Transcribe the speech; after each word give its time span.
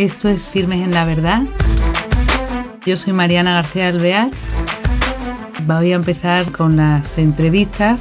Esto 0.00 0.30
es 0.30 0.40
Firmes 0.48 0.82
en 0.82 0.94
la 0.94 1.04
Verdad. 1.04 1.42
Yo 2.86 2.96
soy 2.96 3.12
Mariana 3.12 3.52
García 3.52 3.88
Alvear. 3.88 4.30
Voy 5.66 5.92
a 5.92 5.96
empezar 5.96 6.52
con 6.52 6.78
las 6.78 7.04
entrevistas. 7.18 8.00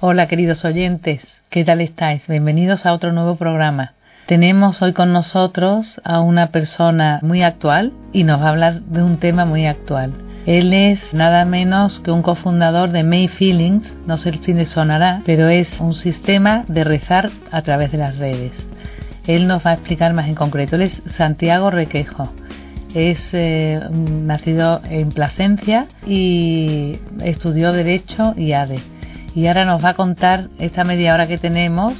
Hola 0.00 0.28
queridos 0.28 0.64
oyentes, 0.64 1.26
¿qué 1.50 1.64
tal 1.64 1.80
estáis? 1.80 2.24
Bienvenidos 2.28 2.86
a 2.86 2.92
otro 2.92 3.10
nuevo 3.12 3.34
programa. 3.34 3.94
Tenemos 4.26 4.80
hoy 4.82 4.92
con 4.92 5.12
nosotros 5.12 6.00
a 6.04 6.20
una 6.20 6.52
persona 6.52 7.18
muy 7.22 7.42
actual 7.42 7.92
y 8.12 8.22
nos 8.22 8.40
va 8.40 8.46
a 8.46 8.50
hablar 8.50 8.82
de 8.82 9.02
un 9.02 9.18
tema 9.18 9.44
muy 9.44 9.66
actual. 9.66 10.27
Él 10.48 10.72
es 10.72 11.12
nada 11.12 11.44
menos 11.44 12.00
que 12.00 12.10
un 12.10 12.22
cofundador 12.22 12.90
de 12.90 13.04
May 13.04 13.28
Feelings, 13.28 13.94
no 14.06 14.16
sé 14.16 14.32
si 14.40 14.54
le 14.54 14.64
sonará, 14.64 15.20
pero 15.26 15.50
es 15.50 15.78
un 15.78 15.92
sistema 15.92 16.64
de 16.68 16.84
rezar 16.84 17.28
a 17.50 17.60
través 17.60 17.92
de 17.92 17.98
las 17.98 18.16
redes. 18.16 18.52
Él 19.26 19.46
nos 19.46 19.66
va 19.66 19.72
a 19.72 19.74
explicar 19.74 20.14
más 20.14 20.26
en 20.26 20.34
concreto. 20.34 20.76
Él 20.76 20.82
es 20.82 21.02
Santiago 21.18 21.70
Requejo. 21.70 22.32
Es 22.94 23.22
eh, 23.34 23.78
nacido 23.90 24.80
en 24.88 25.10
Plasencia 25.10 25.86
y 26.06 26.98
estudió 27.22 27.74
Derecho 27.74 28.32
y 28.34 28.52
ADE. 28.52 28.80
Y 29.34 29.48
ahora 29.48 29.66
nos 29.66 29.84
va 29.84 29.90
a 29.90 29.96
contar 29.96 30.48
esta 30.58 30.82
media 30.82 31.12
hora 31.12 31.28
que 31.28 31.36
tenemos 31.36 31.92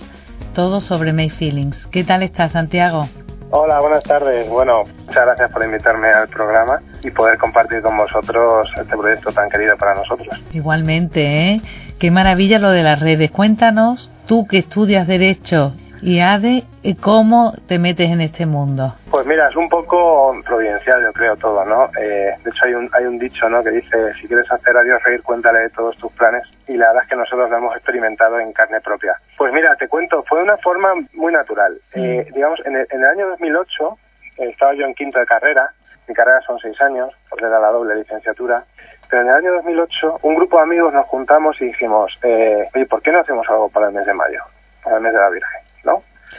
todo 0.54 0.80
sobre 0.80 1.12
May 1.12 1.28
Feelings. 1.28 1.76
¿Qué 1.88 2.02
tal 2.02 2.22
está 2.22 2.48
Santiago? 2.48 3.10
Hola, 3.50 3.80
buenas 3.80 4.04
tardes. 4.04 4.46
Bueno, 4.50 4.84
muchas 5.06 5.24
gracias 5.24 5.50
por 5.50 5.64
invitarme 5.64 6.08
al 6.08 6.28
programa 6.28 6.82
y 7.02 7.10
poder 7.10 7.38
compartir 7.38 7.80
con 7.80 7.96
vosotros 7.96 8.68
este 8.78 8.94
proyecto 8.94 9.32
tan 9.32 9.48
querido 9.48 9.74
para 9.78 9.94
nosotros. 9.94 10.28
Igualmente, 10.52 11.52
¿eh? 11.52 11.62
Qué 11.98 12.10
maravilla 12.10 12.58
lo 12.58 12.70
de 12.70 12.82
las 12.82 13.00
redes. 13.00 13.30
Cuéntanos, 13.30 14.10
tú 14.26 14.46
que 14.46 14.58
estudias 14.58 15.06
Derecho 15.06 15.72
y 16.02 16.20
ADE, 16.20 16.64
¿cómo 17.00 17.54
te 17.66 17.78
metes 17.78 18.10
en 18.10 18.20
este 18.20 18.46
mundo? 18.46 18.94
Pues 19.10 19.26
mira, 19.26 19.48
es 19.48 19.56
un 19.56 19.68
poco 19.68 20.34
providencial, 20.44 21.02
yo 21.02 21.12
creo, 21.12 21.36
todo, 21.36 21.64
¿no? 21.64 21.90
Eh, 21.98 22.34
de 22.42 22.50
hecho, 22.50 22.64
hay 22.64 22.74
un, 22.74 22.90
hay 22.92 23.04
un 23.04 23.18
dicho, 23.18 23.48
¿no?, 23.48 23.62
que 23.62 23.70
dice, 23.70 24.14
si 24.20 24.26
quieres 24.28 24.50
hacer 24.50 24.76
a 24.76 24.82
Dios 24.82 25.02
reír, 25.02 25.22
cuéntale 25.22 25.60
de 25.60 25.70
todos 25.70 25.96
tus 25.96 26.12
planes. 26.12 26.42
Y 26.66 26.76
la 26.76 26.88
verdad 26.88 27.02
es 27.04 27.10
que 27.10 27.16
nosotros 27.16 27.50
lo 27.50 27.56
hemos 27.56 27.74
experimentado 27.76 28.38
en 28.38 28.52
carne 28.52 28.80
propia. 28.80 29.14
Pues 29.36 29.52
mira, 29.52 29.74
te 29.76 29.88
cuento, 29.88 30.22
fue 30.28 30.38
de 30.38 30.44
una 30.44 30.56
forma 30.58 30.94
muy 31.14 31.32
natural. 31.32 31.78
Eh, 31.94 32.26
digamos, 32.34 32.60
en 32.64 32.76
el, 32.76 32.86
en 32.90 33.00
el, 33.00 33.06
año 33.06 33.28
2008 33.28 33.98
eh, 34.38 34.48
estaba 34.50 34.74
yo 34.74 34.84
en 34.86 34.94
quinto 34.94 35.18
de 35.18 35.26
carrera. 35.26 35.70
Mi 36.06 36.14
carrera 36.14 36.40
son 36.42 36.58
seis 36.58 36.80
años, 36.80 37.10
porque 37.28 37.44
era 37.44 37.58
la 37.60 37.68
doble 37.68 37.96
licenciatura. 37.96 38.64
Pero 39.10 39.22
en 39.22 39.28
el 39.28 39.34
año 39.34 39.52
2008, 39.54 40.20
un 40.22 40.34
grupo 40.34 40.58
de 40.58 40.62
amigos 40.64 40.92
nos 40.92 41.06
juntamos 41.06 41.60
y 41.60 41.66
dijimos, 41.66 42.12
eh, 42.22 42.68
oye, 42.74 42.86
¿por 42.86 43.02
qué 43.02 43.10
no 43.10 43.20
hacemos 43.20 43.48
algo 43.48 43.68
para 43.68 43.88
el 43.88 43.94
mes 43.94 44.06
de 44.06 44.12
mayo? 44.12 44.42
Para 44.84 44.96
el 44.96 45.02
mes 45.02 45.12
de 45.12 45.18
la 45.18 45.30
Virgen. 45.30 45.67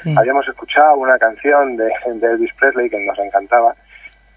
Sí. 0.04 0.16
Habíamos 0.18 0.48
escuchado 0.48 0.96
una 0.98 1.18
canción 1.18 1.78
de, 1.78 1.86
de, 1.86 2.28
Elvis 2.28 2.54
Presley 2.54 2.90
que 2.90 3.00
nos 3.06 3.18
encantaba, 3.20 3.76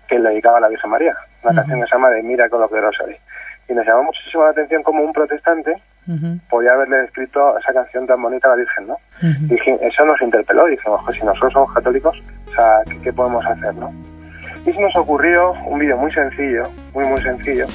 que 0.08 0.18
le 0.18 0.30
dedicaba 0.30 0.58
a 0.58 0.60
la 0.60 0.68
Virgen 0.68 0.90
María, 0.90 1.16
una 1.42 1.50
uh 1.50 1.54
-huh. 1.54 1.56
canción 1.56 1.80
que 1.80 1.86
se 1.86 1.94
llama 1.94 2.10
de 2.10 2.22
Mira 2.22 2.48
con 2.48 2.60
lo 2.60 2.68
que 2.68 2.80
Rosario. 2.80 3.16
Y 3.68 3.74
nos 3.74 3.86
llamó 3.86 4.04
muchísimo 4.04 4.44
la 4.44 4.50
atención 4.50 4.82
como 4.82 5.02
un 5.04 5.12
protestante 5.12 5.72
uh 6.08 6.12
-huh. 6.12 6.40
podía 6.50 6.72
haberle 6.72 7.04
escrito 7.04 7.56
esa 7.58 7.72
canción 7.72 8.06
tan 8.06 8.20
bonita 8.20 8.48
a 8.48 8.50
la 8.50 8.56
Virgen, 8.56 8.86
¿no? 8.88 8.94
Uh 8.94 9.26
-huh. 9.26 9.44
Y 9.46 9.54
dije, 9.54 9.78
eso 9.82 10.04
nos 10.04 10.20
interpeló, 10.20 10.66
dijimos, 10.66 11.00
pues 11.04 11.18
si 11.18 11.24
nosotros 11.24 11.52
somos 11.52 11.72
católicos, 11.72 12.16
o 12.48 12.54
sea, 12.54 12.82
¿qué, 12.88 12.98
qué 13.02 13.12
podemos 13.12 13.44
hacer, 13.46 13.74
no? 13.74 13.92
Y 14.64 14.72
se 14.72 14.80
nos 14.80 14.94
ocurrió 14.96 15.52
un 15.66 15.78
vídeo 15.78 15.96
muy 15.96 16.12
sencillo, 16.12 16.68
muy 16.94 17.04
muy 17.04 17.20
sencillo, 17.22 17.66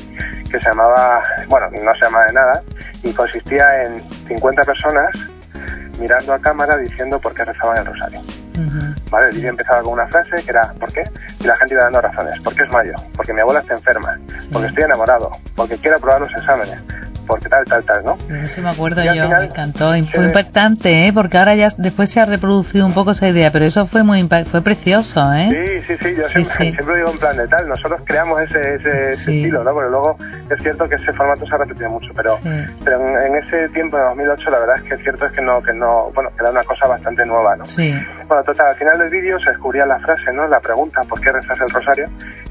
que 0.50 0.58
se 0.60 0.66
llamaba, 0.70 1.22
bueno, 1.50 1.70
no 1.84 1.94
se 1.96 2.02
llama 2.02 2.26
de 2.26 2.34
nada, 2.34 2.62
y 3.04 3.14
consistía 3.14 3.84
en 3.84 4.02
50 4.28 4.64
personas 4.64 5.10
mirando 6.00 6.34
a 6.34 6.40
cámara 6.40 6.78
diciendo 6.78 7.20
por 7.20 7.34
qué 7.34 7.46
rezaban 7.46 7.78
el 7.78 7.86
rosario. 7.86 8.20
Uh 8.20 8.60
-huh. 8.60 9.10
¿Vale? 9.10 9.30
El 9.30 9.36
vídeo 9.36 9.50
empezaba 9.50 9.82
con 9.84 9.94
una 9.94 10.08
frase 10.08 10.44
que 10.44 10.50
era 10.50 10.74
¿por 10.80 10.92
qué? 10.92 11.04
Y 11.40 11.44
la 11.44 11.56
gente 11.58 11.74
iba 11.74 11.84
dando 11.84 12.02
razones. 12.02 12.42
¿Por 12.42 12.56
qué 12.56 12.64
es 12.64 12.70
mayo? 12.72 12.94
Porque 13.16 13.34
mi 13.34 13.42
abuela 13.42 13.60
está 13.62 13.76
enferma. 13.76 14.18
Porque 14.52 14.68
estoy 14.68 14.84
enamorado. 14.84 15.32
Porque 15.56 15.78
quiero 15.78 15.98
aprobar 15.98 16.22
los 16.22 16.34
exámenes. 16.34 16.80
Porque 17.28 17.50
tal, 17.50 17.66
tal, 17.66 17.84
tal, 17.84 18.04
¿no? 18.06 18.18
Eso 18.44 18.62
me 18.62 18.70
acuerdo 18.70 19.04
yo, 19.04 19.12
final, 19.12 19.42
me 19.42 19.46
encantó. 19.48 19.90
Fue 19.90 20.26
impactante, 20.26 21.08
¿eh? 21.08 21.14
Porque 21.14 21.38
ahora 21.38 21.56
ya 21.56 21.70
después 21.78 22.10
se 22.10 22.20
ha 22.20 22.26
reproducido 22.26 22.86
un 22.86 22.94
poco 22.94 23.12
esa 23.12 23.28
idea, 23.28 23.52
pero 23.52 23.66
eso 23.66 23.86
fue 23.88 24.04
muy 24.04 24.28
fue 24.50 24.62
precioso, 24.62 25.34
¿eh? 25.34 25.50
Sí, 25.50 25.82
sí, 25.88 25.98
sí. 26.02 26.16
Yo 26.16 26.28
sí, 26.28 26.34
siempre, 26.34 26.58
sí. 26.58 26.74
siempre, 26.74 26.96
digo 26.98 27.12
en 27.12 27.20
plan 27.20 27.38
de 27.38 27.48
tal. 27.48 27.68
Nosotros 27.68 28.02
creamos 28.06 28.42
ese, 28.42 28.60
ese, 28.76 29.14
ese 29.14 29.22
estilo, 29.22 29.64
¿no? 29.64 29.76
Pero 29.76 29.90
luego 29.90 30.18
es 30.50 30.62
cierto 30.62 30.88
que 30.88 30.96
ese 30.96 31.14
formato 31.14 31.46
se 31.46 31.56
ha 31.56 31.58
repetido 31.58 31.90
mucho, 31.90 32.12
pero, 32.16 32.40
pero 32.84 33.00
en, 33.00 33.36
en, 33.36 33.44
ese 33.44 33.70
tiempo, 33.70 33.98
en 33.98 34.04
2008, 34.06 34.50
la 34.50 34.60
verdad 34.60 34.76
es 34.78 34.84
que 34.84 34.96
es 34.96 35.02
cierto 35.02 35.26
es 35.26 35.32
que 35.34 35.42
no, 35.42 35.62
que 35.62 35.74
no, 35.74 36.12
bueno, 36.14 36.30
que 36.30 36.42
era 36.42 36.52
una 36.52 36.64
cosa 36.64 36.88
bastante 36.88 37.26
nueva, 37.26 37.56
¿no? 37.56 37.68
Sí. 37.68 37.94
Bueno, 38.28 38.44
total, 38.44 38.68
al 38.68 38.76
final 38.76 38.98
del 39.00 39.10
vídeo 39.10 39.40
se 39.40 39.52
descubría 39.52 39.86
la 39.86 40.00
frase, 40.00 40.32
¿no? 40.34 40.48
La 40.48 40.60
pregunta, 40.60 41.02
¿por 41.08 41.20
qué 41.22 41.32
rezas 41.32 41.60
el 41.60 41.70
rosario? 41.70 42.10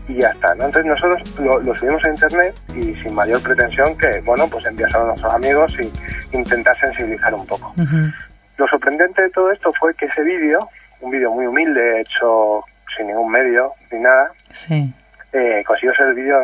Y 0.08 0.14
ya 0.14 0.28
está, 0.30 0.54
¿no? 0.54 0.66
Entonces 0.66 0.86
nosotros 0.86 1.38
lo, 1.40 1.58
lo 1.60 1.74
subimos 1.78 2.04
a 2.04 2.08
internet 2.08 2.54
y 2.74 2.94
sin 3.02 3.14
mayor 3.14 3.42
pretensión 3.42 3.96
que, 3.98 4.20
bueno, 4.20 4.48
pues 4.48 4.64
enviáselo 4.66 5.02
a 5.02 5.06
nuestros 5.08 5.34
amigos 5.34 5.72
y 5.80 6.36
intentar 6.36 6.76
sensibilizar 6.78 7.34
un 7.34 7.46
poco. 7.46 7.72
Uh 7.76 7.82
-huh. 7.82 8.14
Lo 8.58 8.66
sorprendente 8.68 9.22
de 9.22 9.30
todo 9.30 9.50
esto 9.50 9.72
fue 9.78 9.94
que 9.94 10.06
ese 10.06 10.22
vídeo, 10.22 10.68
un 11.00 11.10
vídeo 11.10 11.30
muy 11.32 11.46
humilde, 11.46 12.00
hecho 12.00 12.62
sin 12.96 13.08
ningún 13.08 13.30
medio 13.30 13.72
ni 13.92 13.98
nada, 13.98 14.30
sí. 14.66 14.94
eh, 15.32 15.62
consiguió 15.66 15.94
ser 15.94 16.06
el 16.06 16.14
vídeo 16.14 16.40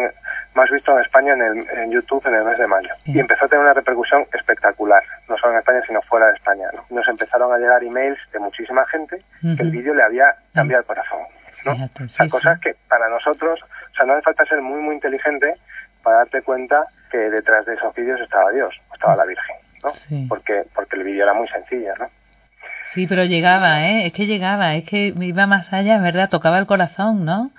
más 0.55 0.69
visto 0.71 0.93
en 0.93 1.03
España 1.05 1.33
en, 1.33 1.43
el, 1.43 1.67
en, 1.79 1.91
YouTube 1.91 2.27
en 2.27 2.34
el 2.34 2.44
mes 2.44 2.59
de 2.59 2.67
mayo. 2.67 2.91
Sí. 3.05 3.12
Y 3.15 3.21
empezó 3.21 3.44
a 3.44 3.49
tener 3.49 3.65
una 3.65 3.73
repercusión 3.73 4.27
espectacular, 4.34 5.03
no 5.29 5.37
solo 5.39 5.53
en 5.55 5.59
España, 5.61 5.81
sino 5.87 6.03
fuera 6.03 6.27
de 6.27 6.34
España. 6.34 6.67
¿no? 6.75 6.84
Nos 6.91 7.09
empezaron 7.09 7.53
a 7.55 7.59
llegar 7.59 7.83
emails 7.83 8.19
de 8.33 8.39
muchísima 8.39 8.84
gente 8.89 9.17
uh 9.43 9.47
-huh. 9.47 9.56
que 9.56 9.62
el 9.62 9.71
vídeo 9.71 9.94
le 9.94 10.03
había 10.03 10.34
cambiado 10.53 10.81
el 10.83 10.87
corazón. 10.87 11.21
¿No? 11.65 11.75
Fíjate, 11.75 12.05
o 12.05 12.09
sea, 12.09 12.28
cosas 12.28 12.61
que 12.61 12.75
para 12.89 13.09
nosotros, 13.09 13.61
o 13.62 13.95
sea, 13.95 14.06
no 14.06 14.15
hace 14.15 14.23
falta 14.23 14.45
ser 14.47 14.61
muy, 14.61 14.81
muy 14.81 14.95
inteligente 14.95 15.55
para 16.03 16.19
darte 16.19 16.43
cuenta 16.43 16.87
que 17.11 17.19
detrás 17.19 17.65
de 17.67 17.75
esos 17.75 17.95
vídeos 17.95 18.21
estaba 18.21 18.50
Dios, 18.50 18.75
estaba 18.93 19.17
la 19.17 19.25
Virgen, 19.25 19.56
¿no? 19.83 19.95
Sí. 20.09 20.27
Porque, 20.28 20.65
porque 20.75 20.97
el 20.97 21.05
vídeo 21.05 21.25
era 21.25 21.34
muy 21.34 21.49
sencillo, 21.49 21.95
¿no? 21.99 22.09
Sí, 22.93 23.06
pero 23.06 23.25
llegaba, 23.25 23.87
¿eh? 23.87 24.06
Es 24.06 24.12
que 24.12 24.27
llegaba, 24.27 24.75
es 24.75 24.84
que 24.84 25.15
iba 25.19 25.47
más 25.47 25.73
allá, 25.73 25.99
¿verdad? 25.99 26.28
Tocaba 26.28 26.59
el 26.59 26.67
corazón, 26.67 27.25
¿no? 27.25 27.50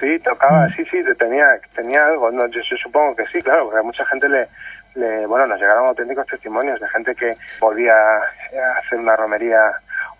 Sí, 0.00 0.18
tocaba, 0.20 0.66
mm. 0.66 0.76
sí, 0.76 0.84
sí, 0.90 0.98
tenía, 1.18 1.46
tenía 1.74 2.06
algo, 2.06 2.30
no, 2.30 2.46
yo, 2.46 2.60
yo, 2.62 2.76
supongo 2.78 3.14
que 3.16 3.26
sí, 3.26 3.42
claro, 3.42 3.64
porque 3.64 3.80
a 3.80 3.82
mucha 3.82 4.06
gente 4.06 4.28
le, 4.28 4.48
le, 4.94 5.26
bueno, 5.26 5.46
nos 5.46 5.60
llegaron 5.60 5.88
auténticos 5.88 6.26
testimonios 6.26 6.80
de 6.80 6.88
gente 6.88 7.14
que 7.14 7.36
volvía 7.60 7.92
a 7.94 8.78
hacer 8.78 8.98
una 8.98 9.16
romería 9.16 9.60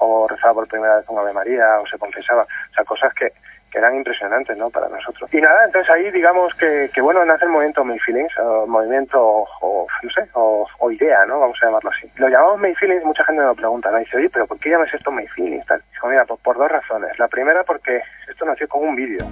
o 0.01 0.27
rezaba 0.27 0.55
por 0.55 0.69
primera 0.69 0.97
vez 0.97 1.07
con 1.07 1.19
Ave 1.19 1.33
María 1.33 1.81
o 1.81 1.87
se 1.87 1.99
confesaba, 1.99 2.43
o 2.43 2.75
sea, 2.75 2.85
cosas 2.85 3.13
que, 3.15 3.33
que 3.71 3.79
eran 3.79 3.95
impresionantes, 3.95 4.57
¿no? 4.57 4.71
Para 4.71 4.89
nosotros. 4.89 5.33
Y 5.33 5.41
nada, 5.41 5.65
entonces 5.65 5.91
ahí 5.91 6.11
digamos 6.11 6.53
que, 6.55 6.91
que 6.93 7.01
bueno, 7.01 7.25
nace 7.25 7.45
el 7.45 7.51
movimiento 7.51 7.85
May 7.85 7.99
Feelings, 8.01 8.37
o 8.39 8.67
movimiento, 8.67 9.21
o, 9.61 9.87
no 10.03 10.11
sé, 10.11 10.29
o, 10.35 10.67
o, 10.79 10.91
idea, 10.91 11.25
¿no? 11.27 11.41
Vamos 11.41 11.59
a 11.63 11.67
llamarlo 11.67 11.91
así. 11.91 12.11
Lo 12.17 12.29
llamamos 12.29 12.61
May 12.61 12.75
Feelings, 12.75 13.05
mucha 13.05 13.25
gente 13.25 13.41
me 13.41 13.49
lo 13.49 13.55
pregunta, 13.55 13.91
¿no? 13.91 13.99
dice, 13.99 14.17
oye, 14.17 14.31
pero 14.31 14.47
¿por 14.47 14.59
qué 14.59 14.71
llamas 14.71 14.93
esto 14.93 15.11
May 15.11 15.27
Feelings? 15.29 15.67
Tal. 15.67 15.83
Mira, 16.09 16.25
pues 16.25 16.41
por 16.41 16.57
dos 16.59 16.71
razones. 16.71 17.19
La 17.19 17.29
primera 17.29 17.63
porque 17.65 18.03
esto 18.29 18.45
nació 18.45 18.69
con 18.69 18.89
un 18.89 18.97
vídeo. 18.97 19.27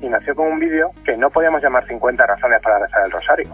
Y 0.00 0.08
nació 0.08 0.34
con 0.34 0.46
un 0.46 0.58
vídeo 0.58 0.92
que 1.04 1.16
no 1.16 1.30
podíamos 1.30 1.62
llamar 1.62 1.86
50 1.86 2.26
razones 2.26 2.62
para 2.62 2.78
rezar 2.78 3.04
el 3.04 3.10
rosario. 3.10 3.50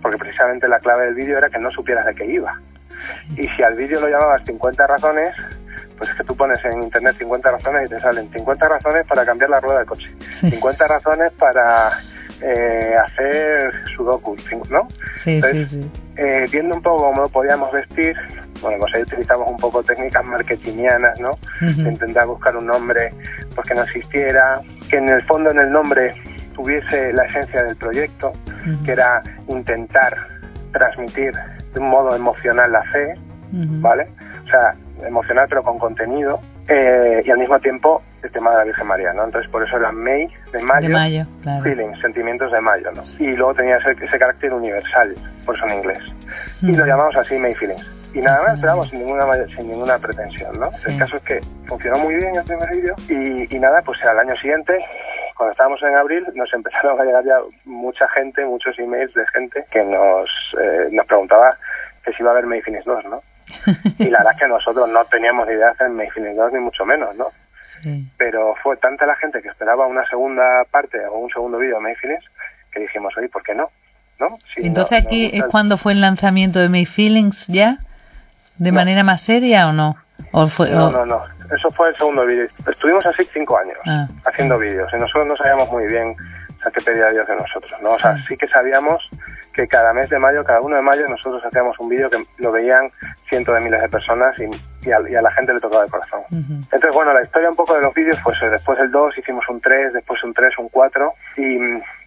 Porque 0.00 0.16
precisamente 0.16 0.68
la 0.68 0.78
clave 0.78 1.06
del 1.06 1.14
vídeo 1.14 1.38
era 1.38 1.50
que 1.50 1.58
no 1.58 1.70
supieras 1.70 2.06
de 2.06 2.14
qué 2.14 2.24
iba. 2.24 2.58
Y 3.36 3.48
si 3.48 3.62
al 3.62 3.74
vídeo 3.74 4.00
lo 4.00 4.08
llamabas 4.08 4.44
50 4.44 4.86
razones, 4.86 5.34
pues 5.98 6.10
es 6.10 6.16
que 6.16 6.24
tú 6.24 6.36
pones 6.36 6.64
en 6.64 6.82
internet 6.82 7.16
50 7.18 7.50
razones 7.50 7.86
y 7.86 7.94
te 7.94 8.00
salen 8.00 8.30
50 8.32 8.68
razones 8.68 9.06
para 9.06 9.26
cambiar 9.26 9.50
la 9.50 9.60
rueda 9.60 9.78
del 9.78 9.86
coche, 9.86 10.08
sí. 10.40 10.50
50 10.50 10.86
razones 10.86 11.32
para 11.32 12.00
eh, 12.40 12.94
hacer 13.04 13.72
sudoku, 13.96 14.36
¿no? 14.70 14.86
Sí, 15.24 15.34
Entonces, 15.34 15.68
sí, 15.70 15.82
sí. 15.82 15.90
Eh, 16.16 16.46
viendo 16.50 16.76
un 16.76 16.82
poco 16.82 17.04
cómo 17.04 17.22
lo 17.22 17.28
podíamos 17.28 17.72
vestir, 17.72 18.16
bueno, 18.60 18.78
pues 18.80 18.94
ahí 18.94 19.02
utilizamos 19.02 19.48
un 19.48 19.56
poco 19.56 19.82
técnicas 19.82 20.24
marketingianas, 20.24 21.18
¿no? 21.20 21.30
Uh 21.30 21.64
-huh. 21.64 21.92
Intentar 21.92 22.26
buscar 22.26 22.56
un 22.56 22.66
nombre 22.66 23.12
pues 23.54 23.66
que 23.68 23.74
no 23.74 23.82
existiera, 23.82 24.60
que 24.88 24.96
en 24.96 25.08
el 25.08 25.22
fondo 25.26 25.50
en 25.50 25.58
el 25.60 25.70
nombre 25.70 26.14
tuviese 26.54 27.12
la 27.12 27.24
esencia 27.24 27.62
del 27.64 27.76
proyecto, 27.76 28.30
uh 28.30 28.68
-huh. 28.68 28.84
que 28.84 28.92
era 28.92 29.22
intentar 29.48 30.16
transmitir 30.72 31.32
de 31.74 31.80
un 31.80 31.88
modo 31.90 32.14
emocional 32.14 32.70
la 32.72 32.82
fe, 32.92 33.14
uh 33.52 33.56
-huh. 33.56 33.80
¿vale? 33.80 34.08
O 34.44 34.48
sea, 34.50 34.74
emocional 35.06 35.46
pero 35.48 35.62
con 35.62 35.78
contenido 35.78 36.40
eh, 36.68 37.22
y 37.24 37.30
al 37.30 37.38
mismo 37.38 37.58
tiempo 37.60 38.02
el 38.22 38.30
tema 38.32 38.50
de 38.50 38.56
la 38.58 38.64
Virgen 38.64 38.86
María, 38.86 39.12
¿no? 39.12 39.24
Entonces 39.24 39.50
por 39.50 39.62
eso 39.66 39.76
era 39.76 39.92
May 39.92 40.28
de 40.52 40.62
mayo, 40.62 40.88
de 40.88 40.94
mayo 40.94 41.26
claro. 41.42 41.62
feelings, 41.62 42.00
sentimientos 42.00 42.50
de 42.52 42.60
mayo, 42.60 42.90
¿no? 42.92 43.04
Y 43.18 43.36
luego 43.36 43.54
tenía 43.54 43.76
ese, 43.76 43.92
ese 43.92 44.18
carácter 44.18 44.52
universal, 44.52 45.14
por 45.44 45.56
eso 45.56 45.66
en 45.66 45.74
inglés. 45.74 46.02
Y 46.62 46.72
lo 46.72 46.84
llamamos 46.84 47.16
así 47.16 47.36
May 47.36 47.54
Feelings. 47.54 47.86
Y 48.14 48.20
nada 48.20 48.42
más, 48.42 48.54
esperamos 48.54 48.88
sin 48.88 49.00
ninguna 49.00 49.26
sin 49.54 49.68
ninguna 49.68 49.98
pretensión, 49.98 50.58
¿no? 50.58 50.70
Sí. 50.72 50.92
El 50.92 50.98
caso 50.98 51.16
es 51.16 51.22
que 51.22 51.40
funcionó 51.66 51.98
muy 51.98 52.14
bien 52.16 52.34
el 52.34 52.44
primer 52.44 52.70
vídeo 52.70 52.94
y, 53.08 53.54
y 53.54 53.58
nada, 53.58 53.82
pues 53.82 54.02
al 54.02 54.18
año 54.18 54.34
siguiente 54.36 54.78
cuando 55.38 55.52
estábamos 55.52 55.80
en 55.82 55.94
abril 55.94 56.26
nos 56.34 56.52
empezaron 56.52 57.00
a 57.00 57.04
llegar 57.04 57.24
ya 57.24 57.38
mucha 57.64 58.06
gente, 58.08 58.44
muchos 58.44 58.78
emails 58.78 59.14
de 59.14 59.26
gente 59.28 59.64
que 59.70 59.82
nos, 59.84 60.28
eh, 60.60 60.88
nos 60.90 61.06
preguntaba 61.06 61.56
que 62.04 62.12
si 62.12 62.22
iba 62.22 62.30
a 62.30 62.32
haber 62.32 62.46
May 62.46 62.60
2, 62.60 63.04
¿no? 63.06 63.22
y 63.98 64.04
la 64.04 64.18
verdad 64.18 64.34
es 64.34 64.40
que 64.40 64.48
nosotros 64.48 64.88
no 64.88 65.04
teníamos 65.06 65.46
ni 65.46 65.54
idea 65.54 65.66
de 65.66 65.72
hacer 65.72 65.88
May 65.90 66.08
2 66.08 66.52
ni 66.52 66.58
mucho 66.60 66.84
menos, 66.84 67.14
¿no? 67.16 67.26
Pero 68.16 68.54
fue 68.62 68.76
tanta 68.78 69.06
la 69.06 69.14
gente 69.16 69.40
que 69.40 69.48
esperaba 69.48 69.86
una 69.86 70.04
segunda 70.08 70.64
parte 70.70 70.98
o 71.06 71.18
un 71.18 71.30
segundo 71.30 71.58
vídeo 71.58 71.76
de 71.76 71.82
May 71.82 71.94
que 72.72 72.80
dijimos, 72.80 73.16
oye, 73.16 73.28
¿por 73.28 73.42
qué 73.42 73.54
no? 73.54 73.70
¿No? 74.18 74.36
Entonces 74.56 74.98
aquí 75.00 75.30
es 75.32 75.44
cuando 75.44 75.78
fue 75.78 75.92
el 75.92 76.00
lanzamiento 76.00 76.58
de 76.58 76.68
May 76.68 76.86
Feelings 76.86 77.46
ya, 77.46 77.78
de 78.56 78.72
manera 78.72 79.04
más 79.04 79.22
seria 79.22 79.68
o 79.68 79.72
no? 79.72 79.96
¿O 80.32 80.48
fue, 80.48 80.70
no, 80.70 80.90
no, 80.90 81.06
no. 81.06 81.22
Eso 81.54 81.70
fue 81.70 81.90
el 81.90 81.96
segundo 81.96 82.26
vídeo. 82.26 82.48
Estuvimos 82.68 83.06
así 83.06 83.26
cinco 83.32 83.56
años 83.56 83.78
ah. 83.86 84.08
haciendo 84.26 84.58
vídeos 84.58 84.92
y 84.92 84.96
nosotros 84.96 85.26
no 85.28 85.36
sabíamos 85.36 85.70
muy 85.70 85.86
bien 85.86 86.16
o 86.58 86.62
sea, 86.62 86.72
qué 86.72 86.80
pedía 86.80 87.10
Dios 87.10 87.26
de 87.26 87.36
nosotros, 87.36 87.72
¿no? 87.80 87.90
O 87.90 87.98
sea, 87.98 88.16
sí 88.26 88.36
que 88.36 88.48
sabíamos 88.48 89.08
que 89.52 89.68
cada 89.68 89.92
mes 89.92 90.10
de 90.10 90.18
mayo, 90.18 90.44
cada 90.44 90.60
uno 90.60 90.76
de 90.76 90.82
mayo, 90.82 91.08
nosotros 91.08 91.44
hacíamos 91.44 91.78
un 91.78 91.88
vídeo 91.88 92.10
que 92.10 92.24
lo 92.38 92.50
veían 92.50 92.90
cientos 93.28 93.54
de 93.54 93.60
miles 93.60 93.80
de 93.80 93.88
personas 93.88 94.34
y, 94.38 94.90
a, 94.90 95.00
la 95.00 95.30
gente 95.32 95.54
le 95.54 95.60
tocaba 95.60 95.84
el 95.84 95.90
corazón. 95.90 96.20
Entonces, 96.30 96.92
bueno, 96.92 97.12
la 97.12 97.22
historia 97.22 97.50
un 97.50 97.56
poco 97.56 97.74
de 97.74 97.82
los 97.82 97.94
vídeos, 97.94 98.18
pues 98.24 98.40
eh, 98.42 98.48
después 98.50 98.78
del 98.78 98.90
2 98.90 99.18
hicimos 99.18 99.48
un 99.48 99.60
3, 99.60 99.92
después 99.92 100.22
un 100.24 100.34
3, 100.34 100.58
un 100.58 100.68
4 100.68 101.12
y, 101.36 101.58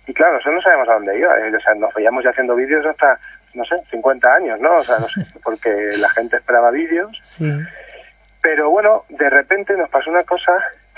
y 0.08 0.14
claro, 0.14 0.34
nosotros 0.34 0.56
no 0.56 0.62
sabíamos 0.62 0.90
a 0.90 0.94
dónde 0.94 1.18
iba. 1.18 1.40
Eh, 1.40 1.56
o 1.56 1.60
sea, 1.60 1.74
nos 1.76 1.94
veíamos 1.94 2.24
ya 2.24 2.32
haciendo 2.32 2.56
vídeos 2.56 2.86
hasta, 2.86 3.20
no 3.54 3.64
sé, 3.66 3.76
50 3.92 4.34
años, 4.34 4.60
¿no? 4.60 4.78
O 4.78 4.84
sea, 4.84 5.00
no 5.00 5.08
sé, 5.10 5.26
porque 5.44 5.70
la 5.98 6.10
gente 6.10 6.38
esperaba 6.38 6.72
vídeos. 6.72 7.12
Pero 8.42 8.70
bueno, 8.70 9.04
de 9.10 9.30
repente 9.30 9.78
nos 9.78 9.90
pasó 9.90 10.10
una 10.10 10.24
cosa 10.24 10.54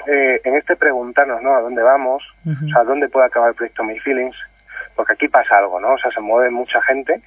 eh, 0.08 0.42
en 0.44 0.56
este 0.56 0.76
preguntarnos, 0.76 1.42
¿no? 1.42 1.56
A 1.56 1.62
dónde 1.62 1.82
vamos, 1.82 2.24
o 2.46 2.68
sea, 2.68 2.82
a 2.82 2.84
dónde 2.84 3.10
puede 3.10 3.26
acabar 3.26 3.50
el 3.50 3.56
proyecto 3.56 3.84
My 3.84 4.00
Feelings, 4.00 4.36
porque 4.96 5.14
aquí 5.14 5.28
pasa 5.28 5.58
algo, 5.58 5.80
¿no? 5.80 5.94
O 5.94 5.98
sea, 5.98 6.12
se 6.12 6.22
mueve 6.22 6.50
mucha 6.50 6.82
gente 6.82 7.22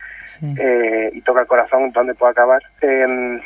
eh, 0.59 1.11
y 1.13 1.21
toca 1.23 1.41
el 1.41 1.47
corazón 1.47 1.91
dónde 1.93 2.15
puede 2.15 2.33
acabar. 2.33 2.63
Eh, 2.83 3.41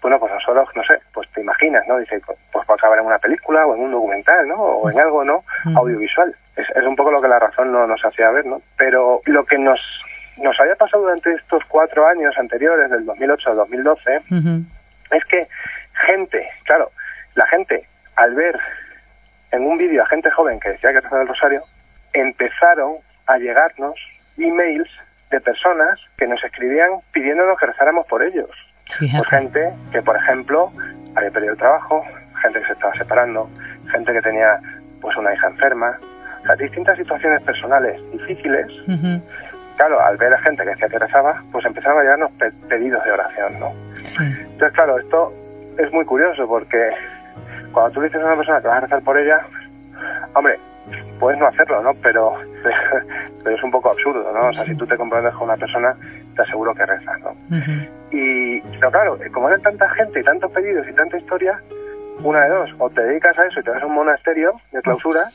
bueno, 0.00 0.20
pues 0.20 0.32
nosotros, 0.32 0.68
no 0.76 0.84
sé, 0.84 1.00
pues 1.12 1.28
te 1.32 1.40
imaginas, 1.40 1.84
¿no? 1.88 1.98
Dice, 1.98 2.20
pues 2.52 2.66
puede 2.66 2.78
acabar 2.78 2.98
en 3.00 3.06
una 3.06 3.18
película 3.18 3.66
o 3.66 3.74
en 3.74 3.82
un 3.82 3.90
documental, 3.90 4.46
¿no? 4.46 4.54
O 4.54 4.90
en 4.90 5.00
algo, 5.00 5.24
¿no? 5.24 5.42
Audiovisual. 5.74 6.34
Es, 6.56 6.66
es 6.76 6.84
un 6.84 6.94
poco 6.94 7.10
lo 7.10 7.20
que 7.20 7.28
la 7.28 7.40
razón 7.40 7.72
no 7.72 7.86
nos 7.86 8.04
hacía 8.04 8.30
ver, 8.30 8.46
¿no? 8.46 8.62
Pero 8.76 9.20
lo 9.26 9.44
que 9.44 9.58
nos, 9.58 9.80
nos 10.36 10.58
había 10.60 10.76
pasado 10.76 11.02
durante 11.02 11.32
estos 11.32 11.64
cuatro 11.68 12.06
años 12.06 12.36
anteriores, 12.38 12.90
del 12.90 13.04
2008 13.04 13.50
al 13.50 13.56
2012, 13.56 14.22
es 15.10 15.24
que 15.24 15.48
gente, 16.06 16.48
claro, 16.64 16.90
la 17.34 17.46
gente, 17.46 17.86
al 18.18 18.34
ver 18.34 18.58
en 19.52 19.64
un 19.64 19.78
vídeo 19.78 20.02
a 20.02 20.06
gente 20.06 20.30
joven 20.30 20.58
que 20.60 20.70
decía 20.70 20.92
que 20.92 21.00
rezaba 21.00 21.22
el 21.22 21.28
rosario, 21.28 21.62
empezaron 22.12 22.96
a 23.26 23.38
llegarnos 23.38 23.94
emails 24.36 24.88
de 25.30 25.40
personas 25.40 26.00
que 26.16 26.26
nos 26.26 26.42
escribían 26.42 26.90
pidiéndonos 27.12 27.58
que 27.58 27.66
rezáramos 27.66 28.06
por 28.06 28.22
ellos. 28.22 28.50
Pues 28.98 29.26
gente 29.28 29.70
que, 29.92 30.02
por 30.02 30.16
ejemplo, 30.16 30.72
había 31.14 31.30
perdido 31.30 31.52
el 31.52 31.58
trabajo, 31.58 32.04
gente 32.42 32.60
que 32.60 32.66
se 32.66 32.72
estaba 32.72 32.94
separando, 32.94 33.48
gente 33.92 34.12
que 34.12 34.22
tenía 34.22 34.58
pues 35.00 35.16
una 35.16 35.32
hija 35.34 35.46
enferma, 35.46 35.98
o 36.42 36.46
sea, 36.46 36.56
distintas 36.56 36.96
situaciones 36.96 37.42
personales 37.42 38.00
difíciles. 38.12 38.66
Claro, 39.76 40.00
al 40.00 40.16
ver 40.16 40.34
a 40.34 40.38
gente 40.38 40.64
que 40.64 40.70
decía 40.70 40.88
que 40.88 40.98
rezaba, 40.98 41.40
pues 41.52 41.64
empezaron 41.64 41.98
a 41.98 42.02
llegarnos 42.02 42.32
pedidos 42.68 43.04
de 43.04 43.12
oración, 43.12 43.60
¿no? 43.60 43.72
Entonces, 44.18 44.72
claro, 44.72 44.98
esto 44.98 45.32
es 45.78 45.92
muy 45.92 46.04
curioso 46.04 46.48
porque 46.48 46.90
cuando 47.72 47.92
tú 47.92 48.00
dices 48.02 48.20
a 48.20 48.26
una 48.26 48.36
persona 48.36 48.60
que 48.60 48.68
vas 48.68 48.76
a 48.78 48.80
rezar 48.80 49.02
por 49.02 49.18
ella, 49.18 49.40
hombre, 50.34 50.58
puedes 51.18 51.38
no 51.38 51.46
hacerlo, 51.46 51.82
¿no? 51.82 51.94
Pero, 51.94 52.34
pero 53.44 53.56
es 53.56 53.62
un 53.62 53.70
poco 53.70 53.90
absurdo, 53.90 54.30
¿no? 54.32 54.48
O 54.48 54.52
sea, 54.52 54.64
si 54.64 54.74
tú 54.76 54.86
te 54.86 54.96
comprendes 54.96 55.34
con 55.34 55.44
una 55.44 55.56
persona, 55.56 55.94
te 56.34 56.42
aseguro 56.42 56.74
que 56.74 56.86
rezas, 56.86 57.20
¿no? 57.20 57.36
Y, 58.10 58.60
pero 58.60 58.90
claro, 58.90 59.18
como 59.32 59.48
hay 59.48 59.60
tanta 59.60 59.88
gente 59.90 60.20
y 60.20 60.24
tantos 60.24 60.50
pedidos 60.52 60.86
y 60.88 60.92
tanta 60.94 61.18
historia, 61.18 61.60
una 62.22 62.42
de 62.44 62.48
dos, 62.48 62.70
o 62.78 62.90
te 62.90 63.02
dedicas 63.02 63.38
a 63.38 63.46
eso 63.46 63.60
y 63.60 63.62
te 63.62 63.70
vas 63.70 63.82
a 63.82 63.86
un 63.86 63.94
monasterio 63.94 64.52
de 64.72 64.82
clausura, 64.82 65.28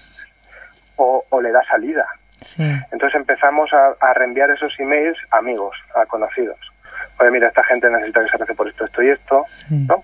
o, 0.95 1.24
o 1.29 1.41
le 1.41 1.51
das 1.51 1.65
salida. 1.68 2.06
Entonces 2.57 3.15
empezamos 3.15 3.71
a, 3.74 3.95
a, 4.00 4.13
reenviar 4.13 4.51
esos 4.51 4.77
emails 4.79 5.18
a 5.31 5.38
amigos, 5.38 5.75
a 5.95 6.06
conocidos. 6.06 6.59
Oye, 7.19 7.31
mira, 7.31 7.47
esta 7.47 7.63
gente 7.63 7.89
necesita 7.89 8.24
que 8.24 8.29
se 8.29 8.38
rece 8.38 8.53
por 8.53 8.68
esto, 8.68 8.86
esto 8.86 9.01
y 9.01 9.09
esto, 9.09 9.45
¿no? 9.69 10.03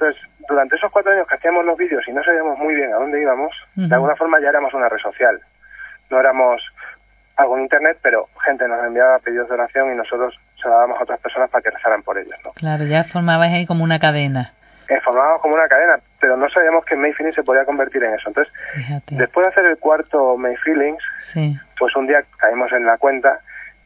Entonces, 0.00 0.22
durante 0.48 0.76
esos 0.76 0.90
cuatro 0.90 1.12
años 1.12 1.26
que 1.26 1.34
hacíamos 1.34 1.64
los 1.64 1.76
vídeos 1.76 2.02
y 2.08 2.12
no 2.12 2.24
sabíamos 2.24 2.58
muy 2.58 2.74
bien 2.74 2.90
a 2.92 2.96
dónde 2.96 3.20
íbamos, 3.20 3.52
de 3.74 3.94
alguna 3.94 4.16
forma 4.16 4.40
ya 4.40 4.48
éramos 4.48 4.72
una 4.72 4.88
red 4.88 4.98
social. 4.98 5.38
No 6.08 6.18
éramos 6.18 6.62
algo 7.36 7.56
en 7.56 7.64
Internet, 7.64 7.98
pero 8.02 8.26
gente 8.42 8.66
nos 8.66 8.82
enviaba 8.82 9.18
pedidos 9.18 9.48
de 9.48 9.54
oración 9.54 9.92
y 9.92 9.96
nosotros 9.96 10.34
se 10.60 10.68
lo 10.68 10.74
dábamos 10.74 10.98
a 10.98 11.02
otras 11.02 11.20
personas 11.20 11.50
para 11.50 11.62
que 11.62 11.70
rezaran 11.70 12.02
por 12.02 12.16
ellos. 12.16 12.34
¿no? 12.44 12.52
Claro, 12.52 12.84
ya 12.84 13.04
formabais 13.04 13.52
ahí 13.52 13.66
como 13.66 13.84
una 13.84 13.98
cadena. 13.98 14.54
Eh, 14.88 14.98
formábamos 15.04 15.42
como 15.42 15.54
una 15.54 15.68
cadena, 15.68 16.00
pero 16.18 16.36
no 16.38 16.48
sabíamos 16.48 16.84
que 16.86 16.96
May 16.96 17.12
Feelings 17.12 17.36
se 17.36 17.44
podía 17.44 17.66
convertir 17.66 18.02
en 18.02 18.14
eso. 18.14 18.28
Entonces, 18.28 18.52
después 19.10 19.44
de 19.44 19.50
hacer 19.50 19.66
el 19.66 19.78
cuarto 19.78 20.36
May 20.38 20.56
Feelings, 20.56 21.04
pues 21.78 21.94
un 21.94 22.06
día 22.06 22.24
caímos 22.38 22.72
en 22.72 22.86
la 22.86 22.96
cuenta 22.96 23.38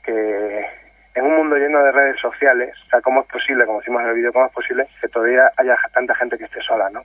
que 0.05 0.65
en 1.15 1.25
un 1.25 1.37
mundo 1.37 1.57
lleno 1.57 1.83
de 1.83 1.93
redes 1.93 2.21
sociales, 2.21 2.75
o 2.87 2.91
sea, 2.91 3.01
¿cómo 3.01 3.21
es 3.21 3.27
posible, 3.29 3.65
como 3.67 3.79
decimos 3.79 4.03
en 4.03 4.09
el 4.09 4.15
vídeo, 4.15 4.33
cómo 4.33 4.47
es 4.47 4.53
posible 4.53 4.87
que 5.01 5.09
todavía 5.09 5.51
haya 5.57 5.77
tanta 5.93 6.15
gente 6.17 6.37
que 6.37 6.45
esté 6.45 6.61
sola, 6.63 6.91
¿no? 6.91 7.03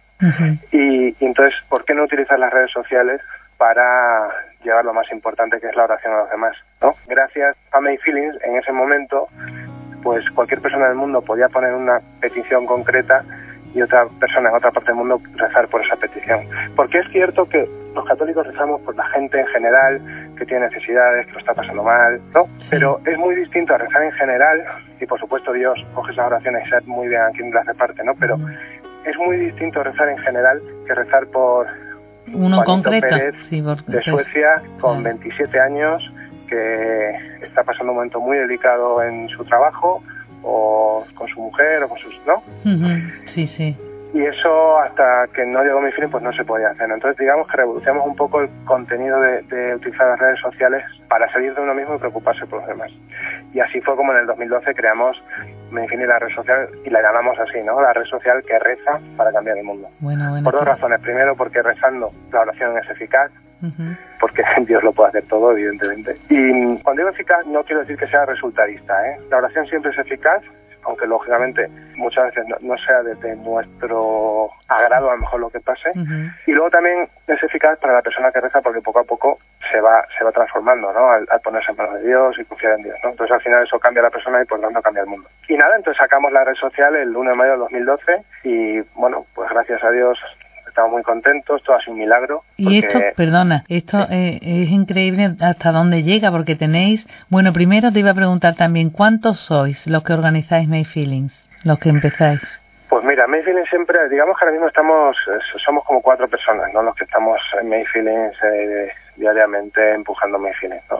y, 0.71 1.15
entonces, 1.23 1.53
¿por 1.69 1.85
qué 1.85 1.93
no 1.93 2.03
utilizar 2.03 2.39
las 2.39 2.51
redes 2.51 2.71
sociales 2.71 3.21
para 3.57 4.29
llevar 4.63 4.85
lo 4.85 4.93
más 4.93 5.11
importante 5.11 5.59
que 5.59 5.67
es 5.67 5.75
la 5.75 5.83
oración 5.83 6.13
a 6.13 6.17
los 6.19 6.29
demás, 6.29 6.55
¿no? 6.81 6.95
Gracias 7.07 7.55
a 7.71 7.81
May 7.81 7.97
Feelings, 7.97 8.35
en 8.43 8.55
ese 8.55 8.71
momento, 8.71 9.27
pues 10.01 10.23
cualquier 10.31 10.61
persona 10.61 10.87
del 10.87 10.95
mundo 10.95 11.21
podía 11.21 11.49
poner 11.49 11.73
una 11.73 11.99
petición 12.21 12.65
concreta 12.65 13.23
y 13.73 13.81
otra 13.81 14.07
persona 14.19 14.49
en 14.49 14.55
otra 14.55 14.71
parte 14.71 14.87
del 14.87 14.95
mundo 14.95 15.21
rezar 15.35 15.67
por 15.67 15.81
esa 15.81 15.95
petición. 15.95 16.47
Porque 16.75 16.99
es 16.99 17.07
cierto 17.11 17.47
que 17.47 17.67
los 17.93 18.05
católicos 18.05 18.47
rezamos 18.47 18.81
por 18.81 18.95
la 18.95 19.05
gente 19.09 19.39
en 19.39 19.47
general 19.47 20.01
que 20.39 20.45
tiene 20.45 20.65
necesidades, 20.67 21.27
que 21.27 21.33
lo 21.33 21.39
está 21.39 21.53
pasando 21.53 21.83
mal, 21.83 22.19
¿no? 22.33 22.47
Pero 22.69 23.01
es 23.05 23.17
muy 23.17 23.35
distinto 23.35 23.75
a 23.75 23.77
rezar 23.77 24.03
en 24.03 24.11
general, 24.13 24.63
y 24.99 25.05
por 25.05 25.19
supuesto 25.19 25.51
Dios 25.51 25.77
coge 25.93 26.13
esas 26.13 26.27
oraciones 26.27 26.65
y 26.65 26.69
sabe 26.69 26.85
muy 26.85 27.09
bien 27.09 27.21
a 27.21 27.31
quién 27.31 27.53
las 27.53 27.65
reparte, 27.65 28.03
¿no? 28.03 28.15
Pero 28.15 28.39
es 29.05 29.17
muy 29.17 29.37
distinto 29.37 29.83
rezar 29.83 30.09
en 30.09 30.17
general 30.19 30.61
que 30.87 30.95
rezar 30.95 31.27
por 31.27 31.67
uno 32.33 32.63
concreto 32.63 33.15
de 33.87 34.01
Suecia 34.03 34.61
con 34.79 35.03
27 35.03 35.59
años 35.59 36.01
que 36.47 37.11
está 37.41 37.63
pasando 37.63 37.91
un 37.91 37.97
momento 37.97 38.19
muy 38.19 38.37
delicado 38.37 39.03
en 39.03 39.27
su 39.29 39.43
trabajo 39.45 40.01
o 40.41 41.05
con 41.15 41.27
su 41.27 41.39
mujer 41.41 41.83
o 41.83 41.89
con 41.89 41.99
sus, 41.99 42.15
¿no? 42.25 42.41
Sí, 43.27 43.45
sí. 43.47 43.75
Y 44.13 44.25
eso 44.25 44.79
hasta 44.79 45.27
que 45.33 45.45
no 45.45 45.63
llegó 45.63 45.81
mi 45.81 45.91
fin 45.91 46.09
pues 46.09 46.23
no 46.23 46.33
se 46.33 46.43
podía 46.43 46.69
hacer. 46.69 46.89
Entonces 46.89 47.17
digamos 47.17 47.47
que 47.47 47.57
revolucionamos 47.57 48.07
un 48.07 48.15
poco 48.15 48.41
el 48.41 48.49
contenido 48.65 49.19
de, 49.21 49.75
utilizar 49.75 50.07
las 50.07 50.19
redes 50.19 50.39
sociales 50.39 50.83
para 51.07 51.31
salir 51.31 51.53
de 51.53 51.61
uno 51.61 51.73
mismo 51.73 51.95
y 51.95 51.99
preocuparse 51.99 52.45
por 52.47 52.59
los 52.59 52.67
demás. 52.67 52.91
Y 53.53 53.59
así 53.59 53.79
fue 53.81 53.95
como 53.95 54.11
en 54.13 54.19
el 54.19 54.25
2012 54.25 54.73
creamos 54.75 55.21
Infini 55.71 56.05
la 56.05 56.17
red 56.17 56.33
social 56.33 56.69
y 56.83 56.89
la 56.89 57.01
llamamos 57.01 57.37
así, 57.39 57.61
¿no? 57.63 57.79
La 57.81 57.93
red 57.93 58.05
social 58.05 58.43
que 58.43 58.57
reza 58.57 58.99
para 59.15 59.31
cambiar 59.31 59.57
el 59.57 59.63
mundo. 59.63 59.87
por 60.43 60.53
dos 60.53 60.65
razones. 60.65 60.99
Primero 61.01 61.35
porque 61.35 61.61
rezando 61.61 62.11
la 62.31 62.41
oración 62.41 62.77
es 62.77 62.89
eficaz 62.89 63.31
porque 64.19 64.43
Dios 64.65 64.83
lo 64.83 64.93
puede 64.93 65.09
hacer 65.09 65.23
todo, 65.27 65.51
evidentemente. 65.51 66.15
Y 66.29 66.77
cuando 66.81 67.01
digo 67.01 67.09
eficaz, 67.09 67.45
no 67.47 67.63
quiero 67.63 67.81
decir 67.81 67.97
que 67.97 68.07
sea 68.07 68.25
resultadista. 68.25 69.07
¿eh? 69.07 69.17
La 69.29 69.37
oración 69.37 69.65
siempre 69.67 69.91
es 69.91 69.97
eficaz, 69.97 70.41
aunque 70.83 71.07
lógicamente 71.07 71.67
muchas 71.95 72.25
veces 72.25 72.45
no, 72.61 72.77
sea 72.77 73.03
desde 73.03 73.35
nuestro 73.37 74.49
agrado 74.67 75.09
a 75.09 75.15
lo 75.15 75.21
mejor 75.21 75.39
lo 75.39 75.49
que 75.49 75.59
pase. 75.59 75.91
Y 76.45 76.51
luego 76.51 76.69
también 76.69 77.09
es 77.27 77.43
eficaz 77.43 77.77
para 77.79 77.93
la 77.93 78.01
persona 78.01 78.31
que 78.31 78.41
reza 78.41 78.61
porque 78.61 78.81
poco 78.81 78.99
a 78.99 79.03
poco 79.03 79.39
se 79.71 79.81
va 79.81 80.03
se 80.17 80.23
va 80.23 80.31
transformando, 80.31 80.91
¿no? 80.93 81.11
Al, 81.11 81.27
ponerse 81.43 81.71
en 81.71 81.77
manos 81.77 81.95
de 81.95 82.07
Dios 82.07 82.37
y 82.39 82.45
confiar 82.45 82.73
en 82.77 82.83
Dios, 82.83 82.95
¿no? 83.03 83.11
Entonces 83.11 83.33
al 83.33 83.41
final 83.41 83.63
eso 83.63 83.79
cambia 83.79 84.01
a 84.01 84.05
la 84.05 84.09
persona 84.09 84.41
y 84.41 84.45
por 84.45 84.59
lo 84.59 84.67
tanto 84.67 84.81
cambia 84.81 85.03
el 85.03 85.09
mundo. 85.09 85.29
Y 85.47 85.55
nada, 85.55 85.75
entonces 85.75 85.99
sacamos 85.99 86.31
la 86.31 86.43
red 86.43 86.55
social 86.55 86.95
el 86.95 87.15
1 87.15 87.29
de 87.29 87.35
mayo 87.35 87.51
del 87.51 87.59
2012 87.59 88.23
y 88.43 88.79
bueno, 88.95 89.25
pues 89.33 89.49
gracias 89.49 89.83
a 89.83 89.91
Dios 89.91 90.19
estamos 90.69 90.91
muy 90.91 91.03
contentos, 91.03 91.61
todo 91.63 91.75
ha 91.75 91.81
sido 91.81 91.93
un 91.93 91.99
milagro. 91.99 92.43
Y 92.57 92.79
esto, 92.79 92.99
perdona, 93.15 93.63
esto 93.67 94.07
eh, 94.09 94.39
es 94.41 94.69
increíble 94.69 95.35
hasta 95.39 95.71
dónde 95.71 96.03
llega, 96.03 96.31
porque 96.31 96.55
tenéis, 96.55 97.05
bueno, 97.29 97.53
primero 97.53 97.91
te 97.91 97.99
iba 97.99 98.11
a 98.11 98.15
preguntar 98.15 98.55
también, 98.55 98.89
¿cuántos 98.89 99.39
sois 99.39 99.85
los 99.87 100.03
que 100.03 100.13
organizáis 100.13 100.67
May 100.67 100.85
Feelings, 100.85 101.33
los 101.63 101.79
que 101.79 101.89
empezáis? 101.89 102.41
Pues 102.89 103.03
mira, 103.03 103.27
May 103.27 103.43
Feelings 103.43 103.69
siempre, 103.69 104.09
digamos 104.09 104.37
que 104.37 104.45
ahora 104.45 104.53
mismo 104.53 104.67
estamos, 104.67 105.15
somos 105.63 105.83
como 105.85 106.01
cuatro 106.01 106.27
personas, 106.27 106.73
¿no? 106.73 106.81
Los 106.81 106.95
que 106.95 107.03
estamos 107.03 107.39
en 107.61 107.69
May 107.69 107.85
Feelings 107.85 108.35
eh, 108.43 108.89
diariamente 109.15 109.93
empujando 109.93 110.39
May 110.39 110.53
Feelings, 110.53 110.83
¿no? 110.89 110.97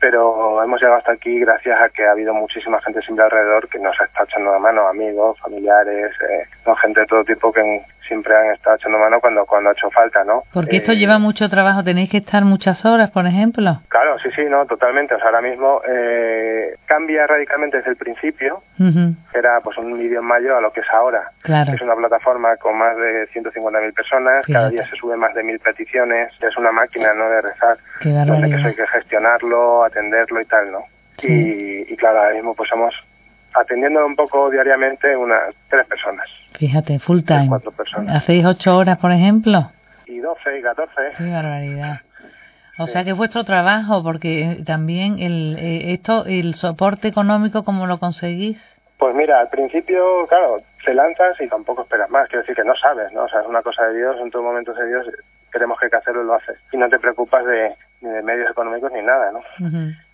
Pero 0.00 0.62
hemos 0.62 0.80
llegado 0.80 0.98
hasta 0.98 1.12
aquí 1.12 1.38
gracias 1.40 1.78
a 1.80 1.88
que 1.90 2.06
ha 2.06 2.12
habido 2.12 2.32
muchísima 2.34 2.80
gente 2.82 3.02
siempre 3.02 3.24
alrededor 3.24 3.68
que 3.68 3.78
nos 3.78 3.98
ha 4.00 4.04
estado 4.04 4.26
echando 4.26 4.52
la 4.52 4.58
mano, 4.58 4.88
amigos, 4.88 5.38
familiares, 5.40 6.10
eh, 6.30 6.46
gente 6.80 7.00
de 7.00 7.06
todo 7.06 7.24
tipo 7.24 7.52
que 7.52 7.82
siempre 8.06 8.36
han 8.36 8.52
estado 8.54 8.76
echando 8.76 8.98
mano 8.98 9.20
cuando, 9.20 9.46
cuando 9.46 9.70
ha 9.70 9.72
hecho 9.72 9.88
falta, 9.90 10.24
¿no? 10.24 10.42
Porque 10.52 10.78
esto 10.78 10.92
lleva 10.92 11.18
mucho 11.18 11.48
trabajo, 11.48 11.84
tenéis 11.84 12.10
que 12.10 12.16
estar 12.16 12.44
muchas 12.44 12.84
horas, 12.84 13.10
por 13.10 13.24
ejemplo. 13.24 13.80
Claro, 13.88 14.18
sí, 14.18 14.30
sí, 14.34 14.42
no, 14.48 14.66
totalmente. 14.66 15.14
O 15.14 15.18
sea, 15.18 15.28
ahora 15.28 15.42
mismo 15.42 15.80
eh, 15.88 16.74
cambia 16.86 17.26
radicalmente 17.28 17.76
desde 17.76 17.90
el 17.90 17.96
principio, 17.96 18.62
era 19.32 19.60
pues 19.60 19.78
un 19.78 19.96
vídeo 19.96 20.20
en 20.20 20.26
mayo 20.26 20.56
a 20.56 20.60
lo 20.60 20.72
que 20.72 20.80
es 20.80 20.90
ahora. 20.92 21.30
Claro. 21.42 21.72
Es 21.72 21.80
una 21.82 21.94
plataforma 21.94 22.56
con 22.56 22.76
más 22.76 22.96
de 22.96 23.28
150.000 23.28 23.94
personas, 23.94 24.44
cada 24.46 24.70
día 24.70 24.84
se 24.88 24.96
suben 24.96 25.20
más 25.20 25.32
de 25.34 25.44
mil 25.44 25.60
peticiones, 25.60 26.32
es 26.40 26.56
una 26.56 26.72
máquina, 26.72 27.14
¿no?, 27.14 27.30
de 27.30 27.42
rezar, 27.42 27.78
Qué 28.00 28.08
donde 28.08 28.48
que 28.48 28.56
hay 28.56 28.74
que 28.74 28.86
gestionarlo, 28.88 29.84
atenderlo 29.90 30.40
y 30.40 30.44
tal, 30.46 30.72
¿no? 30.72 30.84
Y, 31.22 31.92
y 31.92 31.96
claro, 31.96 32.20
ahora 32.20 32.34
mismo 32.34 32.54
pues 32.54 32.68
somos 32.70 32.94
atendiendo 33.54 34.04
un 34.06 34.16
poco 34.16 34.50
diariamente 34.50 35.16
unas 35.16 35.54
tres 35.68 35.86
personas. 35.86 36.26
Fíjate, 36.58 36.98
full 36.98 37.20
time. 37.22 37.48
cuatro 37.48 37.72
personas. 37.72 38.16
¿Hacéis 38.16 38.44
ocho 38.44 38.76
horas, 38.76 38.98
por 38.98 39.12
ejemplo? 39.12 39.70
Y 40.06 40.18
doce, 40.18 40.58
y 40.58 40.62
catorce. 40.62 41.00
Qué 41.16 41.30
barbaridad. 41.30 42.00
O 42.78 42.86
sea 42.86 43.04
que 43.04 43.10
es 43.10 43.16
vuestro 43.16 43.44
trabajo, 43.44 44.02
porque 44.02 44.62
también 44.64 45.18
el, 45.18 45.56
eh, 45.58 45.92
esto, 45.92 46.24
el 46.24 46.54
soporte 46.54 47.08
económico, 47.08 47.62
¿cómo 47.62 47.86
lo 47.86 47.98
conseguís? 47.98 48.58
Pues 48.96 49.14
mira, 49.14 49.40
al 49.40 49.50
principio, 49.50 50.26
claro, 50.28 50.62
te 50.84 50.94
lanzas 50.94 51.38
y 51.40 51.48
tampoco 51.48 51.82
esperas 51.82 52.08
más. 52.08 52.26
Quiero 52.28 52.40
decir 52.40 52.56
que 52.56 52.64
no 52.64 52.74
sabes, 52.76 53.12
¿no? 53.12 53.24
O 53.24 53.28
sea, 53.28 53.40
es 53.40 53.46
una 53.46 53.60
cosa 53.62 53.84
de 53.86 53.98
Dios, 53.98 54.16
en 54.20 54.30
todo 54.30 54.42
momento 54.42 54.72
de 54.72 54.88
Dios, 54.88 55.06
queremos 55.52 55.78
que 55.78 55.86
hay 55.86 55.90
que 55.90 55.96
hacerlo 55.96 56.22
y 56.22 56.26
lo 56.26 56.34
haces. 56.34 56.56
Y 56.72 56.78
no 56.78 56.88
te 56.88 56.98
preocupas 56.98 57.44
de, 57.44 57.74
ni 58.00 58.10
de 58.10 58.22
medios 58.22 58.50
económicos 58.50 58.90
ni 58.92 59.02
nada, 59.02 59.32
¿no? 59.32 59.40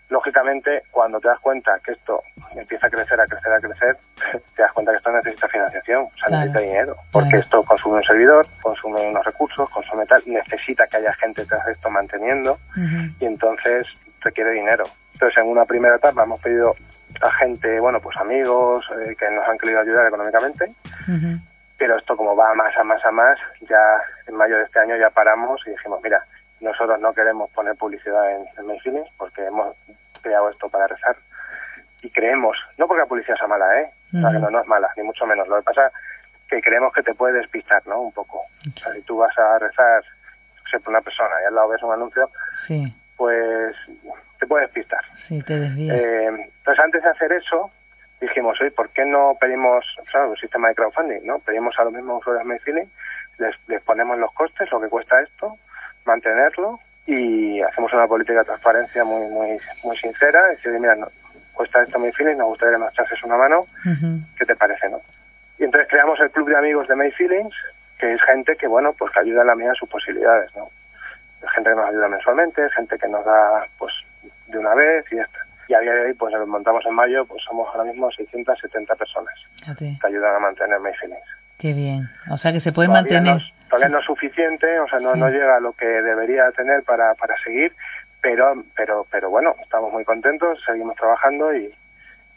lógicamente, 0.09 0.83
cuando 0.91 1.21
te 1.21 1.29
das 1.29 1.41
cuenta 1.41 1.79
que 1.85 1.93
esto 1.93 2.23
empieza 2.55 2.87
a 2.87 2.91
crecer, 2.91 3.21
a 3.21 3.27
crecer, 3.27 3.53
a 3.53 3.61
crecer, 3.61 3.97
te 4.57 4.63
das 4.63 4.73
cuenta 4.73 4.93
que 4.93 4.99
esto 4.99 5.13
necesita 5.13 5.49
financiación, 5.49 6.03
o 6.05 6.19
sea, 6.19 6.29
necesita 6.29 6.61
dinero, 6.61 6.97
porque 7.13 7.39
esto 7.39 7.63
consume 7.65 7.97
un 7.97 8.05
servidor, 8.05 8.47
consume 8.63 9.09
unos 9.09 9.25
recursos, 9.25 9.69
consume 9.71 10.07
tal, 10.07 10.23
necesita 10.27 10.87
que 10.87 10.99
haya 10.99 11.13
gente 11.15 11.47
que 11.47 11.55
haga 11.55 11.73
esto 11.73 11.91
manteniendo, 11.91 12.59
y 13.21 13.25
entonces 13.25 13.87
requiere 14.21 14.53
dinero. 14.53 14.85
Entonces, 15.15 15.39
en 15.39 15.49
una 15.49 15.65
primera 15.65 15.97
etapa 15.97 16.25
hemos 16.25 16.41
pedido 16.41 16.75
a 17.23 17.31
gente, 17.33 17.81
bueno, 17.81 18.01
pues 18.01 18.17
amigos 18.19 18.85
eh, 19.01 19.17
que 19.19 19.31
nos 19.31 19.49
han 19.49 19.59
querido 19.59 19.81
ayudar 19.81 20.07
económicamente, 20.07 20.73
pero 21.79 21.97
esto 21.99 22.17
como 22.17 22.37
va 22.37 22.55
más 22.55 22.77
a 22.77 22.85
más 22.85 23.05
a 23.05 23.11
más, 23.11 23.39
ya 23.69 23.99
en 24.29 24.37
mayo 24.37 24.57
de 24.57 24.65
este 24.65 24.79
año 24.79 24.97
ya 24.97 25.11
paramos 25.11 25.61
y 25.67 25.71
dijimos, 25.71 26.01
mira, 26.03 26.25
nosotros 26.61 27.01
no 27.01 27.13
queremos 27.13 27.51
poner 27.51 27.77
publicidad 27.77 28.31
en, 28.31 28.47
en 28.59 29.05
porque 29.17 29.45
hemos 29.45 29.77
creado 30.23 30.51
esto 30.51 30.69
para 30.69 30.87
rezar 30.87 31.17
y 32.03 32.11
creemos, 32.11 32.57
no 32.79 32.87
porque 32.87 33.03
la 33.03 33.07
publicidad 33.07 33.37
sea 33.37 33.49
mala, 33.49 33.81
¿eh? 33.81 33.91
O 34.17 34.21
sea, 34.21 34.31
que 34.31 34.39
no, 34.39 34.51
no 34.51 34.61
es 34.61 34.67
mala, 34.67 34.89
ni 34.97 35.03
mucho 35.03 35.27
menos. 35.27 35.49
Lo 35.49 35.57
que 35.57 35.63
pasa 35.63 35.91
que 36.49 36.61
creemos 36.61 36.93
que 36.93 37.03
te 37.03 37.15
puede 37.15 37.39
despistar, 37.39 37.85
¿no? 37.87 38.01
Un 38.01 38.13
poco. 38.13 38.39
O 38.39 38.79
sea, 38.79 38.93
si 38.93 39.03
tú 39.03 39.19
vas 39.19 39.37
a 39.37 39.59
rezar, 39.59 40.05
sé, 40.71 40.79
por 40.81 40.91
una 40.91 41.01
persona 41.01 41.35
y 41.43 41.47
al 41.47 41.55
lado 41.55 41.69
ves 41.69 41.83
un 41.83 41.93
anuncio, 41.93 42.31
sí. 42.67 42.95
pues 43.17 43.75
te 44.39 44.47
puede 44.47 44.67
despistar. 44.67 45.05
Sí, 45.27 45.43
te 45.43 45.59
desvía. 45.59 45.95
Eh, 45.95 46.27
entonces, 46.27 46.85
antes 46.85 47.03
de 47.03 47.11
hacer 47.11 47.33
eso, 47.33 47.71
dijimos, 48.21 48.61
oye, 48.61 48.71
¿por 48.71 48.91
qué 48.91 49.05
no 49.05 49.37
pedimos, 49.41 49.85
o 50.01 50.11
sea, 50.11 50.27
un 50.27 50.37
sistema 50.37 50.69
de 50.69 50.75
crowdfunding, 50.75 51.25
¿no? 51.25 51.39
Pedimos 51.41 51.75
a 51.79 51.85
los 51.85 51.93
mismos 51.93 52.21
usuarios 52.21 52.49
de 52.49 52.59
Feeling, 52.61 52.87
les, 53.39 53.55
les 53.69 53.83
ponemos 53.83 54.19
los 54.19 54.33
costes, 54.33 54.71
lo 54.71 54.81
que 54.81 54.89
cuesta 54.89 55.21
esto, 55.21 55.57
mantenerlo 56.07 56.81
y 57.07 57.61
hacemos 57.63 57.93
una 57.93 58.07
política 58.07 58.41
de 58.41 58.45
transparencia 58.45 59.05
muy 59.05 59.29
muy 59.29 59.59
muy 59.85 59.97
sincera, 59.99 60.45
decir, 60.47 60.73
mira, 60.73 60.95
no, 60.97 61.09
cuesta 61.53 61.83
esto 61.83 61.99
muy 61.99 62.13
Feelings, 62.13 62.39
nos 62.39 62.49
gustaría 62.49 62.75
que 62.75 62.85
nos 62.85 62.93
echases 62.93 63.23
una 63.25 63.37
mano, 63.37 63.67
¿qué 64.39 64.45
te 64.45 64.57
parece, 64.57 64.89
no? 64.89 65.01
Y 65.59 65.65
entonces 65.65 65.89
creamos 65.89 66.21
el 66.21 66.31
club 66.31 66.49
de 66.49 66.57
amigos 66.57 66.87
de 66.87 66.97
May 66.97 67.11
Feelings, 67.13 67.55
que 67.99 68.13
es 68.13 68.23
gente 68.23 68.57
que, 68.57 68.67
bueno, 68.67 68.93
pues 68.93 69.13
que 69.13 69.21
ayuda 69.21 69.41
en 69.41 69.47
la 69.47 69.55
medida 69.55 69.71
de 69.71 69.79
sus 69.79 69.89
posibilidades, 69.89 70.55
¿no? 70.55 70.69
Gente 71.55 71.71
que 71.71 71.77
nos 71.77 71.89
ayuda 71.89 72.09
mensualmente, 72.09 72.69
gente 72.71 72.99
que 72.99 73.09
nos 73.09 73.25
da, 73.25 73.67
pues, 73.79 73.95
de 74.49 74.59
una 74.59 74.75
vez 74.75 75.05
y 75.13 75.17
ya 75.17 75.23
está. 75.23 75.39
Y 75.69 75.75
a 75.75 75.81
día 75.81 75.93
de 75.93 76.07
hoy, 76.07 76.15
pues, 76.15 76.35
lo 76.35 76.47
montamos 76.47 76.85
en 76.87 76.95
mayo, 76.95 77.25
pues 77.25 77.43
somos 77.45 77.69
ahora 77.69 77.85
mismo 77.85 78.11
670 78.11 78.95
personas 78.97 79.35
que 80.01 80.07
ayudan 80.07 80.35
a 80.35 80.39
mantener 80.39 80.79
May 80.81 80.95
Feelings. 80.95 81.25
Qué 81.59 81.73
bien. 81.73 82.11
O 82.31 82.37
sea 82.37 82.53
que 82.53 82.61
se 82.61 82.73
puede 82.73 82.89
mantener 82.89 83.41
todavía 83.69 83.89
no 83.89 83.99
es 83.99 84.05
suficiente, 84.05 84.79
o 84.81 84.89
sea, 84.89 85.01
no, 85.01 85.15
no 85.15 85.29
llega 85.29 85.57
a 85.57 85.61
lo 85.61 85.73
que 85.73 85.87
debería 85.87 86.51
tener 86.53 86.83
para, 86.85 87.15
para 87.15 87.37
seguir, 87.43 87.73
pero, 88.21 88.65
pero, 88.75 89.07
pero 89.11 89.31
bueno, 89.31 89.55
estamos 89.63 89.93
muy 89.93 90.05
contentos, 90.05 90.59
seguimos 90.67 90.97
trabajando 90.97 91.55
y, 91.55 91.73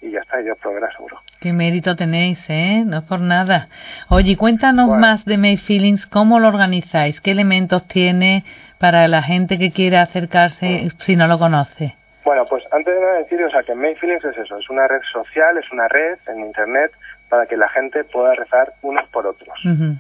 y 0.02 0.12
ya 0.12 0.20
está, 0.20 0.42
yo 0.42 0.56
progreso 0.56 0.94
seguro. 0.94 1.22
Qué 1.40 1.54
mérito 1.54 1.96
tenéis, 1.96 2.44
¿eh? 2.50 2.84
No 2.86 3.00
es 3.00 3.04
por 3.04 3.22
nada. 3.22 3.70
Oye, 4.10 4.38
cuéntanos 4.38 4.90
más 4.98 5.26
de 5.26 5.38
May 5.38 5.58
Feelings, 5.58 6.06
¿cómo 6.08 6.40
lo 6.40 6.48
organizáis? 6.48 7.22
¿Qué 7.22 7.32
elementos 7.32 7.88
tiene 7.88 8.44
para 8.78 9.08
la 9.08 9.22
gente 9.22 9.58
que 9.58 9.72
quiera 9.72 10.02
acercarse 10.02 10.84
mm. 10.86 11.02
si 11.04 11.16
no 11.16 11.28
lo 11.28 11.40
conoce? 11.40 11.96
Bueno, 12.24 12.46
pues 12.46 12.64
antes 12.72 12.94
de 12.94 13.00
nada 13.00 13.14
decir, 13.20 13.42
o 13.44 13.50
sea, 13.50 13.64
que 13.64 13.74
May 13.74 13.96
Feelings 13.96 14.24
es 14.26 14.38
eso, 14.38 14.58
es 14.58 14.70
una 14.70 14.88
red 14.88 15.02
social, 15.12 15.58
es 15.58 15.72
una 15.72 15.88
red 15.88 16.18
en 16.28 16.42
Internet 16.42 16.92
para 17.29 17.45
que 17.45 17.55
la 17.55 17.69
gente 17.69 18.03
pueda 18.03 18.33
rezar 18.33 18.74
unos 18.81 19.07
por 19.09 19.27
otros. 19.27 19.55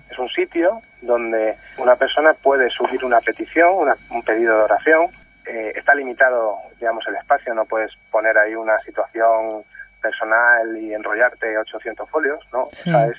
Es 0.09 0.17
un 0.17 0.29
sitio 0.29 0.81
donde 1.01 1.55
una 1.77 1.95
persona 1.95 2.33
puede 2.33 2.69
subir 2.71 3.05
una 3.05 3.21
petición, 3.21 3.87
un 4.09 4.23
pedido 4.23 4.57
de 4.57 4.63
oración. 4.63 5.07
Eh, 5.45 5.73
está 5.75 5.95
limitado, 5.95 6.57
digamos, 6.79 7.07
el 7.07 7.15
espacio, 7.15 7.53
no 7.53 7.65
puedes 7.65 7.91
poner 8.11 8.37
ahí 8.37 8.55
una 8.55 8.79
situación 8.79 9.63
personal 10.01 10.77
y 10.77 10.93
enrollarte 10.93 11.57
800 11.57 12.09
folios, 12.09 12.39
¿no? 12.51 12.63
O 12.63 12.75
sea, 12.83 13.05
es 13.07 13.17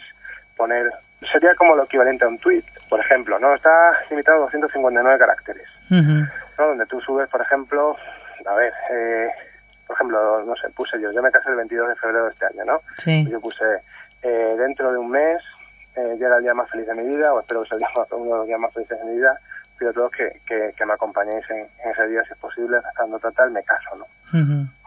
poner... 0.56 0.90
Sería 1.30 1.54
como 1.54 1.76
lo 1.76 1.84
equivalente 1.84 2.24
a 2.24 2.28
un 2.28 2.38
tweet, 2.38 2.64
por 2.88 2.98
ejemplo, 3.00 3.38
¿no? 3.38 3.54
Está 3.54 3.92
limitado 4.08 4.38
a 4.38 4.40
259 4.42 5.18
caracteres, 5.18 5.68
¿no? 5.90 6.66
Donde 6.66 6.86
tú 6.86 7.00
subes, 7.00 7.28
por 7.28 7.42
ejemplo, 7.42 7.96
a 8.46 8.54
ver, 8.54 8.72
eh, 8.90 9.28
por 9.86 9.96
ejemplo, 9.96 10.44
no 10.44 10.54
sé, 10.56 10.70
puse 10.70 11.00
yo, 11.00 11.12
yo 11.12 11.20
me 11.22 11.30
casé 11.30 11.50
el 11.50 11.56
22 11.56 11.88
de 11.88 11.96
febrero 11.96 12.24
de 12.26 12.30
este 12.30 12.46
año, 12.46 12.64
¿no? 12.64 12.80
Sí. 12.98 13.26
Yo 13.28 13.40
puse, 13.40 13.64
eh, 14.22 14.54
dentro 14.58 14.92
de 14.92 14.98
un 14.98 15.10
mes 15.10 15.42
eh, 15.96 16.16
llega 16.18 16.36
el 16.36 16.42
día 16.42 16.54
más 16.54 16.70
feliz 16.70 16.86
de 16.86 16.94
mi 16.94 17.16
vida, 17.16 17.32
o 17.32 17.40
espero 17.40 17.62
que 17.62 17.68
sea 17.68 17.76
el 17.76 17.80
día 17.80 17.88
más, 17.96 18.12
uno 18.12 18.24
de 18.24 18.38
los 18.38 18.46
días 18.46 18.60
más 18.60 18.72
felices 18.72 18.98
de 18.98 19.04
mi 19.04 19.16
vida, 19.16 19.38
pido 19.78 19.90
a 19.90 19.94
todos 19.94 20.10
que, 20.12 20.40
que, 20.46 20.72
que 20.76 20.86
me 20.86 20.92
acompañéis 20.92 21.44
en, 21.50 21.66
ese 21.90 22.06
día, 22.08 22.22
si 22.24 22.32
es 22.32 22.38
posible, 22.38 22.78
estando 22.78 23.18
total, 23.18 23.50
me 23.50 23.62
caso, 23.62 23.96
¿no? 23.96 24.06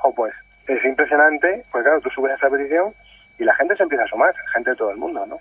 O 0.03 0.13
pues, 0.13 0.33
es 0.67 0.83
impresionante, 0.85 1.63
pues 1.71 1.83
claro, 1.83 1.99
tú 2.01 2.09
subes 2.09 2.33
esa 2.33 2.49
petición 2.49 2.93
y 3.39 3.43
la 3.43 3.55
gente 3.55 3.75
se 3.75 3.83
empieza 3.83 4.05
a 4.05 4.07
sumar, 4.07 4.33
gente 4.53 4.69
de 4.69 4.75
todo 4.75 4.91
el 4.91 4.97
mundo, 4.97 5.25
¿no? 5.25 5.39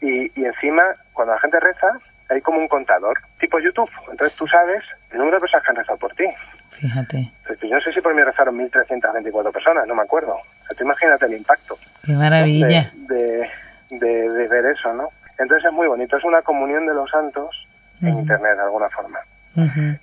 Y, 0.00 0.30
y 0.38 0.44
encima, 0.44 0.84
cuando 1.12 1.34
la 1.34 1.40
gente 1.40 1.58
reza, 1.58 1.98
hay 2.28 2.40
como 2.42 2.58
un 2.58 2.68
contador, 2.68 3.18
tipo 3.40 3.58
YouTube. 3.58 3.90
Entonces 4.10 4.36
tú 4.36 4.46
sabes 4.46 4.84
el 5.10 5.18
número 5.18 5.36
de 5.36 5.40
personas 5.40 5.64
que 5.64 5.70
han 5.70 5.76
rezado 5.76 5.98
por 5.98 6.14
ti. 6.14 6.26
Fíjate. 6.72 7.32
Pues 7.46 7.58
yo 7.60 7.74
no 7.74 7.80
sé 7.80 7.92
si 7.92 8.00
por 8.00 8.14
mí 8.14 8.22
rezaron 8.22 8.58
1.324 8.58 9.52
personas, 9.52 9.86
no 9.86 9.94
me 9.94 10.02
acuerdo. 10.02 10.36
Sea, 10.68 10.84
imagínate 10.84 11.26
el 11.26 11.34
impacto. 11.34 11.78
Qué 12.04 12.12
maravilla. 12.12 12.92
De, 12.94 13.48
de, 13.90 14.48
ver 14.48 14.66
eso, 14.66 14.92
¿no? 14.92 15.08
Entonces 15.38 15.66
es 15.66 15.72
muy 15.72 15.86
bonito, 15.86 16.16
es 16.16 16.24
una 16.24 16.42
comunión 16.42 16.86
de 16.86 16.94
los 16.94 17.10
santos 17.10 17.66
en 18.02 18.18
Internet 18.18 18.56
de 18.56 18.62
alguna 18.62 18.88
forma. 18.90 19.18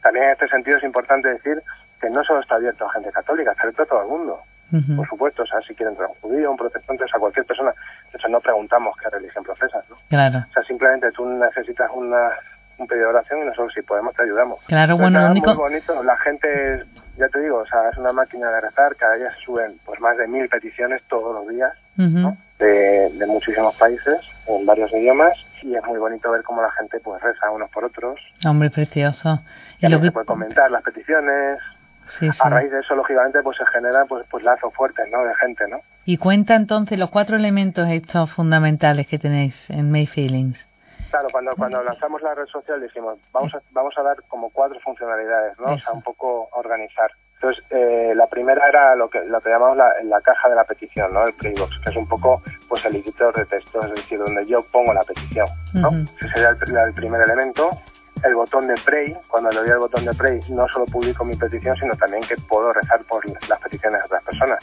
También 0.01 0.25
en 0.25 0.31
este 0.31 0.48
sentido 0.50 0.77
es 0.77 0.84
importante 0.84 1.29
decir 1.29 1.62
que 2.01 2.10
no 2.10 2.24
solo 2.24 2.41
está 2.41 2.55
abierto 2.55 2.86
a 2.86 2.91
gente 2.91 3.12
católica, 3.12 3.51
está 3.51 3.63
abierto 3.63 3.84
a 3.84 3.86
todo 3.86 4.01
el 4.01 4.07
mundo. 4.07 4.41
Por 4.95 5.07
supuesto, 5.07 5.43
o 5.43 5.45
sea, 5.45 5.62
si 5.62 5.74
quieren 5.74 5.93
entrar 5.93 6.10
un 6.10 6.15
judío, 6.15 6.51
un 6.51 6.57
protestante, 6.57 7.03
o 7.03 7.07
sea, 7.07 7.19
cualquier 7.19 7.45
persona. 7.45 7.72
De 8.12 8.17
hecho, 8.17 8.27
no 8.27 8.41
preguntamos 8.41 8.98
qué 8.98 9.10
religión 9.10 9.43
profesas, 9.43 9.86
¿no? 9.89 9.95
Claro. 10.10 10.39
O 10.50 10.53
sea, 10.53 10.63
simplemente 10.63 11.12
tú 11.12 11.25
necesitas 11.25 11.89
una, 11.93 12.31
un 12.77 12.88
pedido 12.88 13.07
de 13.07 13.13
oración 13.13 13.39
y 13.41 13.45
nosotros 13.45 13.74
si 13.74 13.81
podemos 13.84 14.13
te 14.15 14.24
ayudamos. 14.24 14.60
Claro, 14.65 14.98
bueno, 14.98 15.22
lo 15.22 15.31
único... 15.31 15.53
muy 15.53 15.57
bonito, 15.57 16.03
la 16.03 16.17
gente, 16.17 16.84
ya 17.17 17.27
te 17.29 17.39
digo, 17.39 17.57
o 17.57 17.65
sea, 17.65 17.89
es 17.89 17.98
una 17.98 18.12
máquina 18.12 18.50
de 18.51 18.62
rezar, 18.62 18.95
cada 18.95 19.15
día 19.15 19.31
se 19.36 19.45
suben 19.45 19.79
pues 19.86 20.00
más 20.00 20.17
de 20.17 20.27
mil 20.27 20.48
peticiones 20.50 21.01
todos 21.10 21.34
los 21.34 21.48
días, 21.48 21.74
¿no? 21.95 22.38
de, 22.60 23.10
de, 23.10 23.25
muchísimos 23.25 23.75
países, 23.75 24.17
en 24.48 24.65
varios 24.65 24.91
idiomas, 24.91 25.34
y 25.62 25.75
es 25.75 25.84
muy 25.86 26.00
bonito 26.00 26.31
ver 26.31 26.43
cómo 26.43 26.62
la 26.62 26.72
gente 26.72 27.00
pues 27.00 27.22
reza 27.22 27.50
unos 27.51 27.69
por 27.69 27.86
otros. 27.86 28.19
Hombre, 28.45 28.69
precioso. 28.69 29.41
Y, 29.79 29.88
lo 29.88 30.00
que... 30.00 30.07
se 30.07 30.12
puede 30.12 30.25
comentar 30.25 30.72
las 30.72 30.84
peticiones, 30.84 31.60
Sí, 32.19 32.31
sí. 32.31 32.39
A 32.39 32.50
raíz 32.50 32.72
de 32.72 32.79
eso, 32.79 32.95
lógicamente, 32.95 33.41
pues 33.41 33.57
se 33.57 33.65
generan 33.65 34.07
pues, 34.07 34.25
pues 34.29 34.43
lazos 34.43 34.74
fuertes, 34.74 35.05
¿no? 35.12 35.24
De 35.24 35.34
gente, 35.36 35.65
¿no? 35.67 35.79
Y 36.05 36.17
cuenta 36.17 36.55
entonces 36.55 37.00
los 37.00 37.10
cuatro 37.10 37.36
elementos 37.36 37.89
estos 37.89 38.31
fundamentales 38.31 39.07
que 39.07 39.17
tenéis 39.17 39.55
en 39.69 39.91
May 39.91 40.05
Feelings. 40.05 40.57
Claro, 41.15 41.29
cuando, 41.31 41.55
cuando 41.55 41.81
lanzamos 41.81 42.22
la 42.24 42.36
red 42.36 42.45
social 42.48 42.81
dijimos, 42.81 43.17
vamos 43.31 43.55
a, 43.55 43.62
vamos 43.72 43.98
a 43.98 44.03
dar 44.03 44.17
como 44.27 44.50
cuatro 44.50 44.77
funcionalidades, 44.81 45.57
¿no? 45.60 45.74
O 45.74 45.79
sea, 45.79 45.93
un 45.93 46.01
poco 46.01 46.50
organizar. 46.51 47.10
Entonces, 47.36 47.63
eh, 47.69 48.12
la 48.13 48.27
primera 48.27 48.67
era 48.67 48.98
lo 48.98 49.10
que, 49.10 49.24
lo 49.24 49.39
que 49.39 49.50
llamamos 49.50 49.77
la, 49.77 49.93
la 50.03 50.19
caja 50.19 50.50
de 50.50 50.55
la 50.55 50.65
petición, 50.65 51.13
¿no? 51.13 51.25
El 51.25 51.34
Playbox, 51.36 51.79
que 51.86 51.89
es 51.89 51.95
un 51.95 52.05
poco 52.05 52.41
pues 52.67 52.84
el 52.84 52.98
editor 52.98 53.34
de 53.34 53.45
texto, 53.45 53.81
es 53.86 53.93
decir, 53.93 54.19
donde 54.19 54.45
yo 54.45 54.62
pongo 54.74 54.93
la 54.93 55.05
petición, 55.05 55.48
¿no? 55.74 55.89
Ese 56.19 56.29
sería 56.34 56.50
el, 56.50 56.77
el 56.88 56.93
primer 56.93 57.22
elemento. 57.22 57.69
el 58.24 58.36
botón 58.36 58.67
de 58.67 58.75
Pray, 58.84 59.15
cuando 59.27 59.50
le 59.51 59.60
doy 59.60 59.69
al 59.69 59.79
botón 59.79 60.03
de 60.05 60.13
Pray, 60.13 60.39
no 60.50 60.67
solo 60.69 60.86
publico 60.86 61.24
mi 61.24 61.36
petición, 61.36 61.75
sino 61.77 61.95
también 61.95 62.24
que 62.24 62.36
puedo 62.50 62.74
rezar 62.74 63.01
por 63.05 63.24
las 63.48 63.60
peticiones 63.62 64.01
de 64.01 64.05
otras 64.05 64.24
personas. 64.24 64.60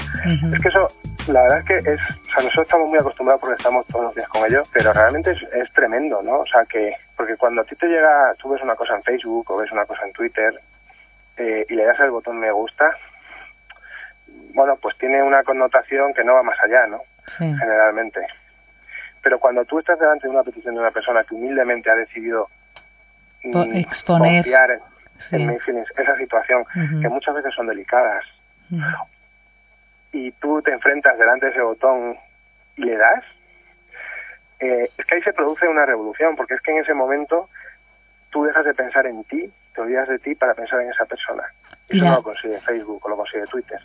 Es 0.53 0.61
que 0.61 0.69
eso, 0.69 0.89
la 1.29 1.43
verdad 1.43 1.59
es 1.59 1.65
que 1.65 1.79
es, 1.93 2.01
o 2.01 2.25
sea, 2.25 2.43
nosotros 2.43 2.67
estamos 2.67 2.89
muy 2.89 2.99
acostumbrados 2.99 3.41
porque 3.41 3.57
estamos 3.57 3.87
todos 3.87 4.05
los 4.07 4.15
días 4.15 4.29
con 4.29 4.45
ello, 4.45 4.63
pero 4.73 4.93
realmente 4.93 5.33
es, 5.33 5.73
tremendo, 5.73 6.23
¿no? 6.23 6.41
O 6.41 6.47
sea, 6.47 6.65
que, 6.65 6.95
porque 7.17 7.37
cuando 7.37 7.63
a 7.63 7.65
ti 7.65 7.75
te 7.77 7.87
llega, 7.87 8.35
tú 8.39 8.51
ves 8.51 8.63
una 8.63 8.77
cosa 8.77 8.95
en 8.95 9.03
Facebook 9.03 9.51
o 9.51 9.57
ves 9.57 9.71
una 9.73 9.85
cosa 9.85 10.05
en 10.05 10.13
Twitter 10.13 10.61
eh, 11.37 11.67
y 11.69 11.75
le 11.75 11.85
das 11.85 11.99
al 12.01 12.11
botón 12.11 12.39
me 12.39 12.51
gusta, 12.51 12.97
bueno, 14.55 14.77
pues 14.77 14.97
tiene 14.99 15.23
una 15.23 15.43
connotación 15.45 16.13
que 16.15 16.25
no 16.25 16.35
va 16.35 16.43
más 16.43 16.59
allá, 16.61 16.87
¿no? 16.87 17.03
Generalmente. 17.39 18.21
Pero 19.23 19.39
cuando 19.39 19.65
tú 19.65 19.79
estás 19.79 19.99
delante 19.99 20.27
de 20.27 20.33
una 20.33 20.43
petición 20.43 20.75
de 20.75 20.81
una 20.81 20.91
persona 20.91 21.25
que 21.25 21.35
humildemente 21.35 21.91
ha 21.91 21.95
decidido 21.95 22.49
mm, 23.45 23.77
exponer 23.77 24.45
en, 25.31 25.51
esa 25.97 26.17
situación, 26.17 26.65
que 27.01 27.09
muchas 27.09 27.35
veces 27.35 27.55
son 27.55 27.69
delicadas, 27.69 28.25
y 30.13 30.31
tú 30.33 30.63
te 30.63 30.73
enfrentas 30.73 31.19
delante 31.19 31.47
de 31.47 31.53
ese 31.53 31.63
botón 31.63 32.17
y 32.77 32.85
le 32.85 32.97
das, 32.97 33.25
eh, 34.61 34.89
es 34.97 35.07
que 35.07 35.15
ahí 35.17 35.23
se 35.23 35.33
produce 35.33 35.67
una 35.67 35.85
revolución, 35.85 36.37
porque 36.37 36.55
es 36.55 36.61
que 36.61 36.71
en 36.71 36.79
ese 36.79 36.95
momento 36.95 37.49
tú 38.31 38.45
dejas 38.45 38.65
de 38.65 38.75
pensar 38.75 39.07
en 39.07 39.25
ti, 39.25 39.51
te 39.75 39.81
olvidas 39.81 40.09
de 40.09 40.19
ti 40.19 40.35
para 40.35 40.55
pensar 40.55 40.81
en 40.81 40.91
esa 40.91 41.05
persona. 41.05 41.45
Eso 41.89 42.05
no 42.05 42.15
lo 42.15 42.23
consigue 42.23 42.61
Facebook 42.61 43.05
o 43.05 43.09
lo 43.09 43.17
consigue 43.17 43.47
Twitter. 43.47 43.81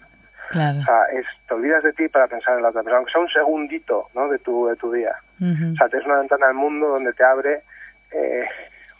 Claro. 0.50 0.80
O 0.80 0.84
sea, 0.84 1.04
es, 1.12 1.26
te 1.48 1.54
olvidas 1.54 1.84
de 1.84 1.94
ti 1.94 2.08
para 2.08 2.28
pensar 2.28 2.56
en 2.56 2.64
la 2.64 2.70
otra 2.70 2.84
persona, 2.84 2.98
aunque 2.98 3.12
sea 3.12 3.22
un 3.22 3.30
segundito 3.30 4.08
¿no? 4.14 4.30
de, 4.30 4.40
tu, 4.40 4.68
de 4.68 4.76
tu 4.76 4.92
día. 4.92 5.16
O 5.40 5.76
sea, 5.76 5.90
te 5.90 5.98
es 5.98 6.06
una 6.06 6.20
ventana 6.20 6.48
al 6.48 6.54
mundo 6.54 6.88
donde 6.88 7.14
te 7.14 7.24
abre, 7.24 7.62
eh, 8.12 8.46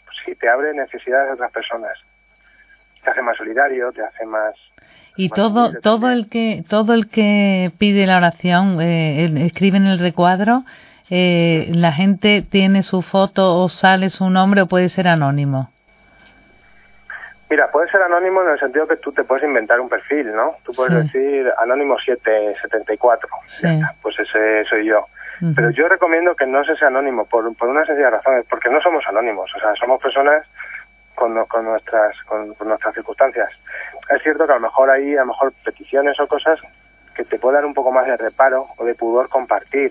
pues 0.04 0.16
sí, 0.24 0.34
te 0.34 0.48
abre 0.48 0.74
necesidades 0.74 1.28
de 1.28 1.34
otras 1.34 1.50
personas. 1.52 1.98
Te 3.02 3.10
hace 3.10 3.22
más 3.22 3.36
solidario, 3.36 3.92
te 3.92 4.02
hace 4.02 4.26
más... 4.26 4.54
Y 5.18 5.30
todo, 5.30 5.72
todo 5.82 6.12
el 6.12 6.28
que, 6.30 6.62
todo 6.68 6.94
el 6.94 7.10
que 7.10 7.72
pide 7.76 8.06
la 8.06 8.18
oración, 8.18 8.80
eh, 8.80 9.46
escribe 9.46 9.76
en 9.76 9.88
el 9.88 9.98
recuadro, 9.98 10.62
eh, 11.10 11.72
la 11.74 11.90
gente 11.90 12.44
tiene 12.48 12.84
su 12.84 13.02
foto 13.02 13.56
o 13.56 13.68
sale 13.68 14.10
su 14.10 14.30
nombre 14.30 14.62
o 14.62 14.66
puede 14.66 14.88
ser 14.88 15.08
anónimo. 15.08 15.72
Mira, 17.50 17.68
puede 17.72 17.90
ser 17.90 18.00
anónimo 18.02 18.42
en 18.42 18.50
el 18.50 18.60
sentido 18.60 18.86
que 18.86 18.94
tú 18.98 19.10
te 19.10 19.24
puedes 19.24 19.42
inventar 19.42 19.80
un 19.80 19.88
perfil, 19.88 20.32
¿no? 20.36 20.54
Tú 20.62 20.72
puedes 20.72 20.94
decir 20.94 21.50
anónimo 21.58 21.98
774. 21.98 23.28
Sí. 23.46 23.66
pues 24.00 24.20
ese 24.20 24.64
soy 24.70 24.86
yo. 24.86 25.04
Pero 25.56 25.70
yo 25.70 25.88
recomiendo 25.88 26.36
que 26.36 26.46
no 26.46 26.62
se 26.64 26.76
sea 26.76 26.88
anónimo 26.88 27.24
por, 27.24 27.56
por 27.56 27.68
una 27.68 27.84
sencilla 27.86 28.10
razón, 28.10 28.44
porque 28.48 28.70
no 28.70 28.80
somos 28.80 29.04
anónimos, 29.08 29.50
o 29.56 29.58
sea, 29.58 29.74
somos 29.74 30.00
personas 30.00 30.46
con, 31.18 31.44
con 31.46 31.64
nuestras 31.64 32.14
con, 32.24 32.54
nuestras 32.64 32.94
circunstancias. 32.94 33.50
Es 34.08 34.22
cierto 34.22 34.46
que 34.46 34.52
a 34.52 34.56
lo 34.56 34.62
mejor 34.62 34.88
hay 34.90 35.16
a 35.16 35.20
lo 35.20 35.26
mejor 35.26 35.52
peticiones 35.64 36.18
o 36.20 36.26
cosas 36.26 36.60
que 37.14 37.24
te 37.24 37.38
pueden 37.38 37.56
dar 37.56 37.66
un 37.66 37.74
poco 37.74 37.90
más 37.90 38.06
de 38.06 38.16
reparo 38.16 38.68
o 38.76 38.84
de 38.84 38.94
pudor 38.94 39.28
compartir. 39.28 39.90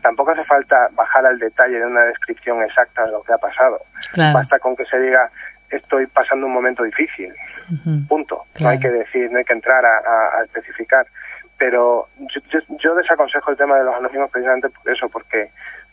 Tampoco 0.00 0.30
hace 0.30 0.44
falta 0.44 0.88
bajar 0.92 1.26
al 1.26 1.38
detalle 1.38 1.78
de 1.78 1.86
una 1.86 2.00
descripción 2.04 2.62
exacta 2.62 3.04
de 3.04 3.12
lo 3.12 3.22
que 3.22 3.34
ha 3.34 3.38
pasado. 3.38 3.82
Basta 4.16 4.58
con 4.58 4.74
que 4.74 4.86
se 4.86 4.98
diga 4.98 5.30
estoy 5.68 6.06
pasando 6.06 6.46
un 6.46 6.52
momento 6.52 6.82
difícil. 6.82 7.32
Punto. 8.08 8.44
No 8.58 8.68
hay 8.68 8.78
que 8.78 8.90
decir, 8.90 9.30
no 9.30 9.38
hay 9.38 9.44
que 9.44 9.52
entrar 9.52 9.84
a, 9.84 10.42
especificar. 10.44 11.06
Pero 11.58 12.08
yo, 12.18 12.60
yo, 12.78 12.94
desaconsejo 12.94 13.50
el 13.50 13.56
tema 13.56 13.76
de 13.76 13.84
los 13.84 13.94
anónimos 13.94 14.30
precisamente 14.30 14.70
por 14.70 14.90
eso, 14.90 15.08
porque 15.10 15.50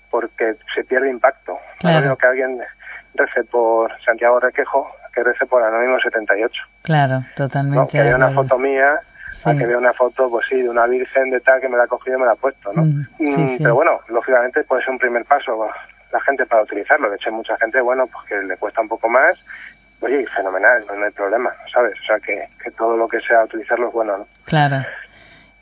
porque 0.09 0.55
se 0.73 0.83
pierde 0.83 1.09
impacto. 1.09 1.59
Claro. 1.79 2.17
que 2.17 2.25
alguien 2.25 2.59
rece 3.19 3.43
por 3.43 3.91
Santiago 4.01 4.39
Requejo 4.39 4.87
que 5.13 5.23
rece 5.23 5.45
por 5.45 5.63
Anónimo 5.63 5.99
78. 5.99 6.61
Claro, 6.83 7.23
totalmente. 7.35 7.91
Que 7.91 7.99
haya 7.99 8.15
una 8.15 8.31
foto 8.31 8.57
mía 8.57 8.99
a 9.43 9.55
que 9.55 9.65
vea 9.65 9.77
una 9.77 9.93
foto, 9.93 10.29
pues 10.29 10.45
sí, 10.49 10.61
de 10.61 10.69
una 10.69 10.85
virgen 10.85 11.29
de 11.29 11.39
tal 11.39 11.61
que 11.61 11.69
me 11.69 11.77
la 11.77 11.83
ha 11.83 11.87
cogido 11.87 12.17
y 12.17 12.19
me 12.19 12.25
la 12.25 12.33
ha 12.33 12.35
puesto, 12.35 12.73
¿no? 12.73 12.83
Mm, 12.83 13.57
pero 13.57 13.75
bueno, 13.75 13.99
lógicamente 14.09 14.63
puede 14.63 14.83
ser 14.83 14.91
un 14.91 14.99
primer 14.99 15.25
paso 15.25 15.69
la 16.11 16.19
gente 16.21 16.45
para 16.45 16.63
utilizarlo. 16.63 17.09
De 17.09 17.15
hecho, 17.15 17.29
hay 17.29 17.35
mucha 17.35 17.55
gente, 17.57 17.79
bueno, 17.81 18.07
pues 18.07 18.25
que 18.27 18.35
le 18.47 18.57
cuesta 18.57 18.81
un 18.81 18.89
poco 18.89 19.07
más. 19.07 19.37
Oye, 20.01 20.25
fenomenal, 20.35 20.85
no 20.87 21.05
hay 21.05 21.11
problema, 21.11 21.51
¿sabes? 21.73 21.93
O 22.01 22.03
sea, 22.05 22.19
que, 22.19 22.47
que 22.63 22.71
todo 22.71 22.95
lo 22.97 23.07
que 23.07 23.19
sea 23.21 23.43
utilizarlo 23.43 23.87
es 23.87 23.93
bueno, 23.93 24.17
¿no? 24.17 24.27
Claro. 24.45 24.85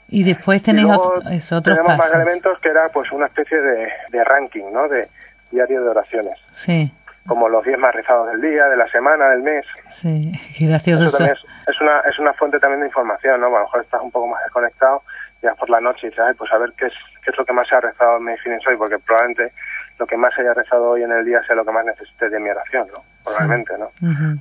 Y 0.10 0.24
después 0.24 0.64
tenéis 0.64 0.88
otros 0.90 1.64
Tenemos 1.64 1.98
más 1.98 2.14
elementos 2.14 2.58
que 2.60 2.70
era 2.70 2.88
pues 2.90 3.12
una 3.12 3.26
especie 3.26 3.60
de, 3.60 3.90
de 4.10 4.24
ranking, 4.24 4.72
¿no? 4.72 4.88
De 4.88 5.10
diario 5.52 5.84
de 5.84 5.90
oraciones. 5.90 6.38
Sí. 6.66 6.92
Como 7.28 7.50
los 7.50 7.64
10 7.66 7.78
más 7.78 7.94
rezados 7.94 8.32
del 8.32 8.42
día, 8.42 8.66
de 8.66 8.78
la 8.78 8.88
semana, 8.88 9.30
del 9.30 9.42
mes. 9.42 9.66
Sí, 10.02 10.32
gracioso. 10.60 11.04
Eso, 11.04 11.18
También 11.18 11.38
es, 11.68 11.82
una, 11.82 12.00
es 12.02 12.20
una 12.20 12.34
fuente 12.34 12.60
también 12.60 12.82
de 12.82 12.88
información, 12.88 13.42
¿no? 13.42 13.48
A 13.48 13.50
lo 13.50 13.60
mejor 13.62 13.82
estás 13.82 14.02
un 14.02 14.12
poco 14.12 14.28
más 14.28 14.42
desconectado, 14.44 15.04
ya 15.42 15.54
por 15.56 15.70
la 15.70 15.82
noche 15.82 16.08
y 16.08 16.10
dices, 16.10 16.36
pues 16.38 16.52
a 16.52 16.58
ver 16.58 16.72
qué 16.78 16.86
es, 16.86 16.94
qué 17.24 17.32
es 17.32 17.38
lo 17.38 17.46
que 17.46 17.54
más 17.54 17.68
se 17.68 17.76
ha 17.76 17.82
rezado 17.82 18.18
en 18.18 18.26
mi 18.26 18.32
hoy, 18.32 18.78
porque 18.78 18.98
probablemente 19.00 19.52
lo 20.00 20.06
que 20.06 20.18
más 20.18 20.34
se 20.34 20.42
haya 20.42 20.54
rezado 20.54 20.92
hoy 20.92 21.04
en 21.04 21.12
el 21.12 21.26
día 21.26 21.42
sea 21.44 21.56
lo 21.56 21.66
que 21.66 21.72
más 21.72 21.86
necesite 21.86 22.30
de 22.30 22.40
mi 22.40 22.50
oración, 22.50 22.88
¿no? 22.94 23.04
Probablemente, 23.24 23.78
¿no? 23.78 23.92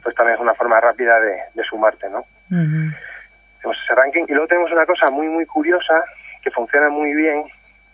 Pues 0.03 0.15
también 0.15 0.37
es 0.37 0.41
una 0.41 0.55
forma 0.55 0.81
rápida 0.81 1.19
de, 1.21 1.39
de 1.55 1.65
sumarte, 1.65 2.09
¿no? 2.11 2.25
Tenemos 3.61 3.83
ese 3.85 3.95
ranking. 3.95 4.25
Y 4.29 4.33
luego 4.33 4.49
tenemos 4.49 4.71
una 4.71 4.87
cosa 4.87 5.11
muy, 5.11 5.29
muy 5.29 5.47
curiosa, 5.47 6.05
que 6.43 6.51
funciona 6.51 6.89
muy 6.91 7.15
bien, 7.15 7.45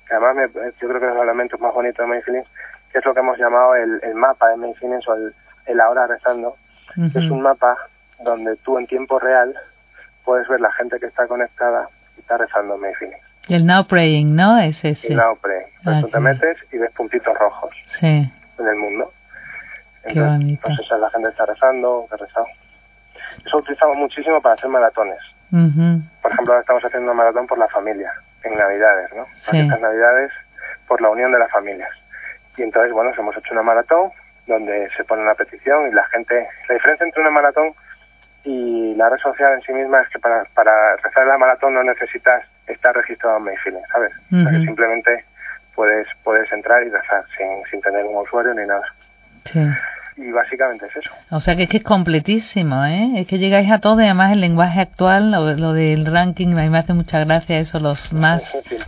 que 0.06 0.14
además 0.14 0.36
me, 0.36 0.62
yo 0.80 0.88
creo 0.88 1.00
que 1.00 1.06
es 1.06 1.14
los 1.14 1.22
elementos 1.22 1.60
más 1.60 1.72
bonitos 1.72 2.04
de 2.04 2.12
Mindfulness, 2.12 2.46
que 2.92 2.98
es 2.98 3.04
lo 3.04 3.14
que 3.14 3.20
hemos 3.20 3.38
llamado 3.38 3.74
el, 3.74 4.00
el 4.02 4.14
mapa 4.14 4.48
de 4.50 4.56
Mindfulness 4.58 5.08
o 5.08 5.14
el, 5.14 5.34
el 5.66 5.80
ahora 5.80 6.06
rezando. 6.06 6.56
Es 7.14 7.30
un 7.30 7.40
mapa 7.40 7.76
donde 8.22 8.56
tú 8.56 8.78
en 8.78 8.86
tiempo 8.86 9.18
real 9.18 9.54
puedes 10.24 10.46
ver 10.48 10.60
la 10.60 10.70
gente 10.72 11.00
que 11.00 11.06
está 11.06 11.26
conectada 11.26 11.88
y 12.16 12.20
está 12.20 12.36
rezando 12.36 12.76
Mindfulness. 12.76 13.20
Y 13.48 13.54
el 13.54 13.66
Now 13.66 13.86
Praying, 13.86 14.36
¿no? 14.36 14.58
Es 14.58 14.84
ese. 14.84 15.08
El 15.08 15.16
Now 15.16 15.36
Praying. 15.38 16.02
Tú 16.02 16.08
te 16.08 16.20
metes 16.20 16.56
y 16.70 16.78
ves 16.78 16.90
puntitos 16.92 17.36
rojos 17.38 17.74
sí. 17.98 18.30
en 18.58 18.66
el 18.68 18.76
mundo. 18.76 19.12
Qué 20.06 20.20
bonito. 20.20 20.62
Pues 20.62 21.00
la 21.00 21.10
gente 21.10 21.28
está 21.28 21.46
rezando, 21.46 22.06
que 22.10 22.16
rezado. 22.16 22.46
Eso 23.44 23.56
utilizamos 23.56 23.96
muchísimo 23.96 24.40
para 24.40 24.54
hacer 24.54 24.68
maratones. 24.68 25.18
Por 25.50 26.32
ejemplo, 26.32 26.54
ahora 26.54 26.60
estamos 26.60 26.84
haciendo 26.84 27.12
una 27.12 27.22
maratón 27.22 27.46
por 27.46 27.58
la 27.58 27.68
familia, 27.68 28.12
en 28.42 28.56
Navidades, 28.56 29.10
¿no? 29.14 29.26
Sí. 29.50 29.58
Estas 29.58 29.80
Navidades 29.80 30.30
por 30.88 31.00
la 31.00 31.10
unión 31.10 31.32
de 31.32 31.38
las 31.38 31.50
familias. 31.50 31.90
Y 32.56 32.62
entonces, 32.62 32.92
bueno, 32.92 33.12
hemos 33.16 33.36
hecho 33.36 33.52
una 33.52 33.62
maratón 33.62 34.10
donde 34.46 34.88
se 34.96 35.04
pone 35.04 35.22
una 35.22 35.34
petición 35.34 35.88
y 35.88 35.92
la 35.92 36.04
gente... 36.06 36.46
La 36.68 36.74
diferencia 36.74 37.04
entre 37.04 37.22
una 37.22 37.30
maratón 37.30 37.72
y 38.44 38.94
la 38.96 39.08
red 39.08 39.18
social 39.18 39.54
en 39.54 39.62
sí 39.62 39.72
misma 39.72 40.02
es 40.02 40.08
que 40.08 40.18
para, 40.18 40.44
para 40.54 40.96
rezar 40.96 41.26
la 41.26 41.38
maratón 41.38 41.74
no 41.74 41.82
necesitas 41.84 42.44
estar 42.66 42.94
registrado 42.94 43.38
en 43.38 43.44
MyFeeling, 43.44 43.86
¿sabes? 43.92 44.12
o 44.32 44.42
sea 44.42 44.50
que 44.50 44.66
simplemente 44.66 45.24
puedes 45.74 46.06
puedes 46.24 46.50
entrar 46.52 46.82
y 46.82 46.90
rezar 46.90 47.24
sin, 47.36 47.62
sin 47.70 47.80
tener 47.80 48.04
un 48.04 48.16
usuario 48.16 48.52
ni 48.54 48.66
nada. 48.66 48.84
Sí 49.44 49.60
y 50.16 50.30
básicamente 50.30 50.86
es 50.86 50.96
eso. 50.96 51.10
O 51.30 51.40
sea 51.40 51.56
que 51.56 51.64
es 51.64 51.68
que 51.68 51.78
es 51.78 51.82
completísimo, 51.82 52.84
¿eh? 52.84 53.12
Es 53.16 53.26
que 53.26 53.38
llegáis 53.38 53.70
a 53.70 53.78
todo 53.78 54.00
y 54.00 54.04
además 54.04 54.32
el 54.32 54.40
lenguaje 54.40 54.80
actual, 54.80 55.30
lo, 55.30 55.72
del 55.72 56.06
ranking, 56.06 56.48
a 56.48 56.62
mí 56.62 56.70
me 56.70 56.78
hace 56.78 56.92
mucha 56.92 57.20
gracia 57.24 57.58
eso, 57.58 57.80
los 57.80 58.12
más 58.12 58.42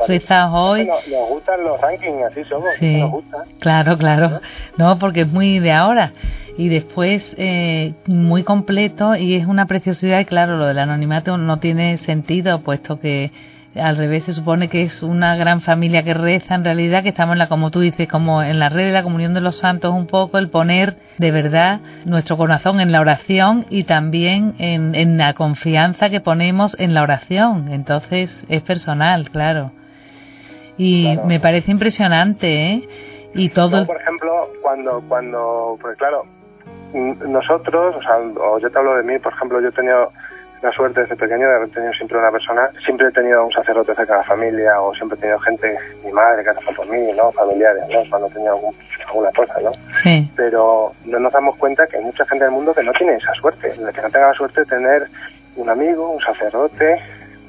rezados 0.06 0.52
hoy. 0.54 0.87
Nos, 0.87 1.28
gustan 1.28 1.64
los 1.64 1.80
rankings, 1.80 2.22
así 2.30 2.44
somos, 2.44 2.68
sí, 2.78 3.00
nos 3.00 3.10
gusta. 3.10 3.44
Claro, 3.60 3.96
claro. 3.96 4.40
¿No? 4.76 4.98
porque 4.98 5.22
es 5.22 5.28
muy 5.28 5.58
de 5.58 5.72
ahora. 5.72 6.12
Y 6.56 6.68
después 6.68 7.24
eh, 7.37 7.94
muy 8.06 8.44
completo 8.44 9.16
y 9.16 9.34
es 9.34 9.46
una 9.46 9.66
preciosidad 9.66 10.20
y 10.20 10.24
claro, 10.24 10.56
lo 10.56 10.66
del 10.66 10.78
anonimato 10.78 11.37
no 11.37 11.58
tiene 11.58 11.96
sentido 11.98 12.60
puesto 12.60 13.00
que 13.00 13.32
al 13.80 13.96
revés 13.96 14.24
se 14.24 14.32
supone 14.32 14.68
que 14.68 14.82
es 14.82 15.02
una 15.02 15.37
gran 15.37 15.60
familia 15.60 16.04
que 16.04 16.14
reza 16.14 16.54
en 16.54 16.64
realidad 16.64 17.02
que 17.02 17.08
estamos 17.08 17.34
en 17.34 17.38
la 17.38 17.48
como 17.48 17.70
tú 17.70 17.80
dices 17.80 18.08
como 18.08 18.42
en 18.42 18.58
la 18.58 18.68
red 18.68 18.87
de 18.87 18.92
la 18.92 19.02
comunión 19.02 19.34
de 19.34 19.40
los 19.40 19.58
santos 19.58 19.92
un 19.92 20.06
poco 20.06 20.38
el 20.38 20.48
poner 20.48 20.96
de 21.18 21.30
verdad 21.30 21.80
nuestro 22.04 22.37
corazón 22.37 22.80
en 22.80 22.92
la 22.92 23.00
oración 23.00 23.66
y 23.70 23.84
también 23.84 24.54
en, 24.58 24.94
en 24.94 25.18
la 25.18 25.34
confianza 25.34 26.10
que 26.10 26.20
ponemos 26.20 26.76
en 26.78 26.94
la 26.94 27.02
oración. 27.02 27.68
Entonces 27.68 28.30
es 28.48 28.62
personal 28.62 29.30
claro. 29.30 29.72
Y 30.76 31.16
me 31.24 31.38
parece 31.38 31.70
impresionante 31.70 32.72
¿eh? 32.72 32.88
y 33.34 33.48
todo 33.50 33.87
por 33.87 34.00
ejemplo 34.00 34.48
cuando 34.62 35.02
cuando 35.08 35.76
porque 35.80 35.96
claro 35.96 36.24
nosotros 36.92 37.96
o 37.96 38.02
sea 38.02 38.16
o 38.40 38.58
yo 38.58 38.70
te 38.70 38.78
hablo 38.78 38.96
de 38.96 39.04
mí 39.04 39.18
por 39.20 39.32
ejemplo 39.32 39.60
yo 39.60 39.68
he 39.68 39.72
tenido 39.72 40.10
la 40.64 40.72
suerte 40.72 41.03
desde 41.03 41.14
pequeño 41.14 41.46
de 41.46 41.57
haber 41.57 41.68
tenido 41.68 41.92
siempre 41.92 42.16
una 42.16 42.31
persona, 42.31 42.70
siempre 42.87 43.09
he 43.09 43.12
tenido 43.12 43.44
un 43.44 43.53
sacerdote 43.53 43.94
cerca 43.94 44.14
de 44.14 44.18
la 44.20 44.24
familia 44.24 44.81
o 44.81 44.94
siempre 44.94 45.18
he 45.18 45.20
tenido 45.20 45.38
gente, 45.40 45.79
mi 46.03 46.11
madre 46.11 46.42
que 46.42 46.50
ha 46.50 46.74
por 46.74 46.88
mí, 46.88 47.12
¿no? 47.12 47.31
Familiares, 47.33 47.83
¿no? 47.90 48.03
Cuando 48.09 48.29
tenía 48.29 48.50
algún, 48.50 48.74
alguna 49.07 49.31
cosa, 49.33 49.61
¿no? 49.62 49.72
Sí. 50.03 50.27
Pero 50.35 50.94
no 51.05 51.18
nos 51.18 51.33
damos 51.35 51.57
cuenta 51.57 51.87
que 51.87 51.98
hay 51.98 52.05
mucha 52.05 52.24
gente 52.24 52.46
del 52.46 52.55
mundo 52.55 52.72
que 52.72 52.83
no 52.83 52.92
tiene 52.92 53.16
esa 53.16 53.35
suerte, 53.35 53.72
que 53.72 54.00
no 54.00 54.11
tenga 54.11 54.29
la 54.29 54.33
suerte 54.33 54.61
de 54.61 54.66
tener 54.66 55.07
un 55.57 55.68
amigo, 55.68 56.09
un 56.09 56.20
sacerdote, 56.22 56.98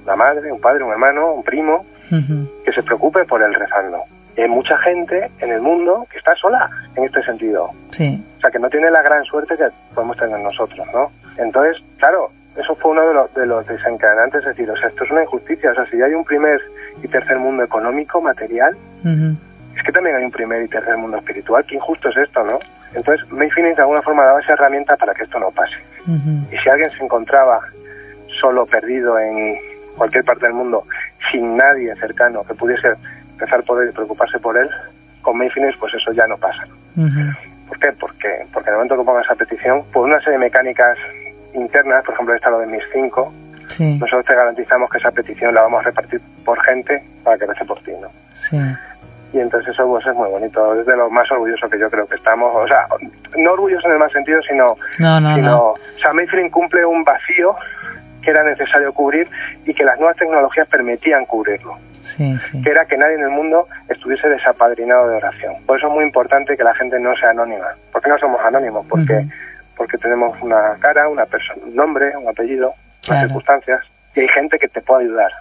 una 0.03 0.15
madre, 0.17 0.51
un 0.51 0.59
padre, 0.59 0.83
un 0.83 0.91
hermano, 0.91 1.35
un 1.35 1.43
primo, 1.43 1.85
que 2.09 2.71
se 2.73 2.83
preocupe 2.83 3.23
por 3.23 3.41
el 3.41 3.53
rezando. 3.53 4.03
Y 4.35 4.41
hay 4.41 4.49
mucha 4.49 4.77
gente 4.79 5.31
en 5.39 5.51
el 5.53 5.61
mundo 5.61 6.05
que 6.11 6.17
está 6.17 6.35
sola 6.35 6.69
en 6.97 7.05
este 7.05 7.23
sentido. 7.23 7.69
Sí. 7.91 8.21
O 8.37 8.41
sea, 8.41 8.51
que 8.51 8.59
no 8.59 8.69
tiene 8.69 8.91
la 8.91 9.01
gran 9.01 9.23
suerte 9.23 9.55
que 9.55 9.69
podemos 9.93 10.17
tener 10.17 10.37
nosotros, 10.37 10.85
¿no? 10.93 11.09
Entonces, 11.37 11.81
claro, 11.97 12.29
eso 12.57 12.75
fue 12.75 12.91
uno 12.91 13.07
de 13.07 13.13
los, 13.13 13.33
de 13.33 13.45
los 13.45 13.67
desencadenantes, 13.67 14.41
es 14.41 14.47
decir, 14.47 14.69
o 14.69 14.77
sea, 14.77 14.87
esto 14.87 15.03
es 15.03 15.11
una 15.11 15.23
injusticia, 15.23 15.71
o 15.71 15.75
sea, 15.75 15.85
si 15.87 16.01
hay 16.01 16.13
un 16.13 16.23
primer 16.23 16.61
y 17.03 17.07
tercer 17.07 17.37
mundo 17.37 17.63
económico, 17.63 18.21
material, 18.21 18.75
es 19.75 19.83
que 19.83 19.91
también 19.91 20.15
hay 20.15 20.23
un 20.23 20.31
primer 20.31 20.63
y 20.63 20.67
tercer 20.67 20.95
mundo 20.97 21.17
espiritual, 21.17 21.65
qué 21.65 21.75
injusto 21.75 22.09
es 22.09 22.17
esto, 22.17 22.43
¿no? 22.43 22.59
Entonces, 22.93 23.29
Mayfield 23.29 23.75
de 23.75 23.81
alguna 23.81 24.01
forma 24.01 24.23
daba 24.23 24.39
esa 24.39 24.53
herramienta 24.53 24.95
para 24.95 25.13
que 25.13 25.23
esto 25.23 25.37
no 25.37 25.51
pase. 25.51 25.75
Y 26.51 26.57
si 26.57 26.69
alguien 26.69 26.89
se 26.91 27.03
encontraba 27.03 27.59
solo, 28.39 28.65
perdido 28.65 29.19
en 29.19 29.57
cualquier 29.97 30.23
parte 30.23 30.45
del 30.45 30.53
mundo, 30.53 30.85
sin 31.31 31.57
nadie 31.57 31.93
cercano 31.97 32.43
que 32.45 32.53
pudiese 32.53 32.93
empezar 33.31 33.63
por 33.63 33.83
él 33.83 33.89
y 33.89 33.93
preocuparse 33.93 34.39
por 34.39 34.57
él, 34.57 34.69
con 35.21 35.37
Mayfield 35.37 35.77
pues 35.77 35.93
eso 35.93 36.13
ya 36.13 36.25
no 36.27 36.37
pasa. 36.37 36.63
¿Por 37.67 37.79
qué? 37.79 37.91
Porque, 37.99 38.45
porque 38.53 38.69
en 38.69 38.73
el 38.73 38.77
momento 38.77 38.97
que 38.97 39.03
ponga 39.03 39.21
esa 39.21 39.35
petición, 39.35 39.83
por 39.91 40.05
una 40.05 40.19
serie 40.19 40.33
de 40.33 40.45
mecánicas 40.45 40.97
internas, 41.55 42.03
por 42.03 42.13
ejemplo 42.13 42.35
esta 42.35 42.49
lo 42.49 42.59
de 42.59 42.67
mis 42.67 42.83
cinco, 42.93 43.33
nosotros 43.79 44.25
te 44.25 44.35
garantizamos 44.35 44.89
que 44.89 44.97
esa 44.99 45.11
petición 45.11 45.53
la 45.53 45.63
vamos 45.63 45.81
a 45.81 45.85
repartir 45.85 46.21
por 46.45 46.61
gente 46.63 47.03
para 47.23 47.37
que 47.37 47.45
rece 47.45 47.65
por 47.65 47.81
ti, 47.83 47.91
¿no? 47.99 48.09
Sí. 48.49 48.57
Y 49.33 49.39
entonces 49.39 49.73
eso 49.73 49.85
pues, 49.87 50.05
es 50.05 50.15
muy 50.15 50.29
bonito, 50.29 50.79
es 50.79 50.85
de 50.85 50.95
lo 50.95 51.09
más 51.09 51.29
orgulloso 51.31 51.67
que 51.69 51.79
yo 51.79 51.89
creo 51.89 52.07
que 52.07 52.15
estamos, 52.15 52.55
o 52.55 52.67
sea, 52.67 52.87
no 53.37 53.51
orgulloso 53.51 53.87
en 53.87 53.93
el 53.93 53.99
más 53.99 54.11
sentido, 54.11 54.41
sino, 54.43 54.77
no, 54.99 55.19
no, 55.19 55.35
sino 55.35 55.49
no. 55.49 55.63
o 55.71 55.99
sea, 55.99 56.13
Mayfield 56.13 56.51
cumple 56.51 56.85
un 56.85 57.03
vacío 57.03 57.55
que 58.21 58.31
era 58.31 58.43
necesario 58.43 58.93
cubrir 58.93 59.29
y 59.65 59.73
que 59.73 59.83
las 59.83 59.97
nuevas 59.99 60.15
tecnologías 60.17 60.67
permitían 60.67 61.25
cubrirlo. 61.25 61.77
Sí, 62.15 62.37
sí. 62.51 62.61
que 62.61 62.69
era 62.69 62.85
que 62.85 62.97
nadie 62.97 63.15
en 63.15 63.23
el 63.23 63.31
mundo 63.31 63.67
estuviese 63.89 64.29
desapadrinado 64.29 65.09
de 65.09 65.17
oración. 65.17 65.55
Por 65.65 65.77
eso 65.77 65.87
es 65.87 65.93
muy 65.93 66.05
importante 66.05 66.55
que 66.55 66.63
la 66.63 66.73
gente 66.75 66.99
no 66.99 67.15
sea 67.15 67.31
anónima. 67.31 67.65
¿Por 67.91 68.01
qué 68.01 68.09
no 68.09 68.17
somos 68.19 68.39
anónimos? 68.45 68.85
Porque, 68.87 69.13
uh 69.13 69.17
-huh. 69.17 69.31
Porque 69.75 69.97
tenemos 69.97 70.39
una 70.41 70.77
cara, 70.79 71.07
una 71.07 71.25
persona, 71.25 71.61
un 71.63 71.75
nombre, 71.75 72.15
un 72.17 72.27
apellido, 72.27 72.73
claro. 73.01 73.19
unas 73.19 73.21
circunstancias, 73.27 73.81
y 74.15 74.21
hay 74.21 74.27
gente 74.29 74.57
que 74.57 74.67
te 74.67 74.81
puede 74.81 75.05
ayudar 75.05 75.31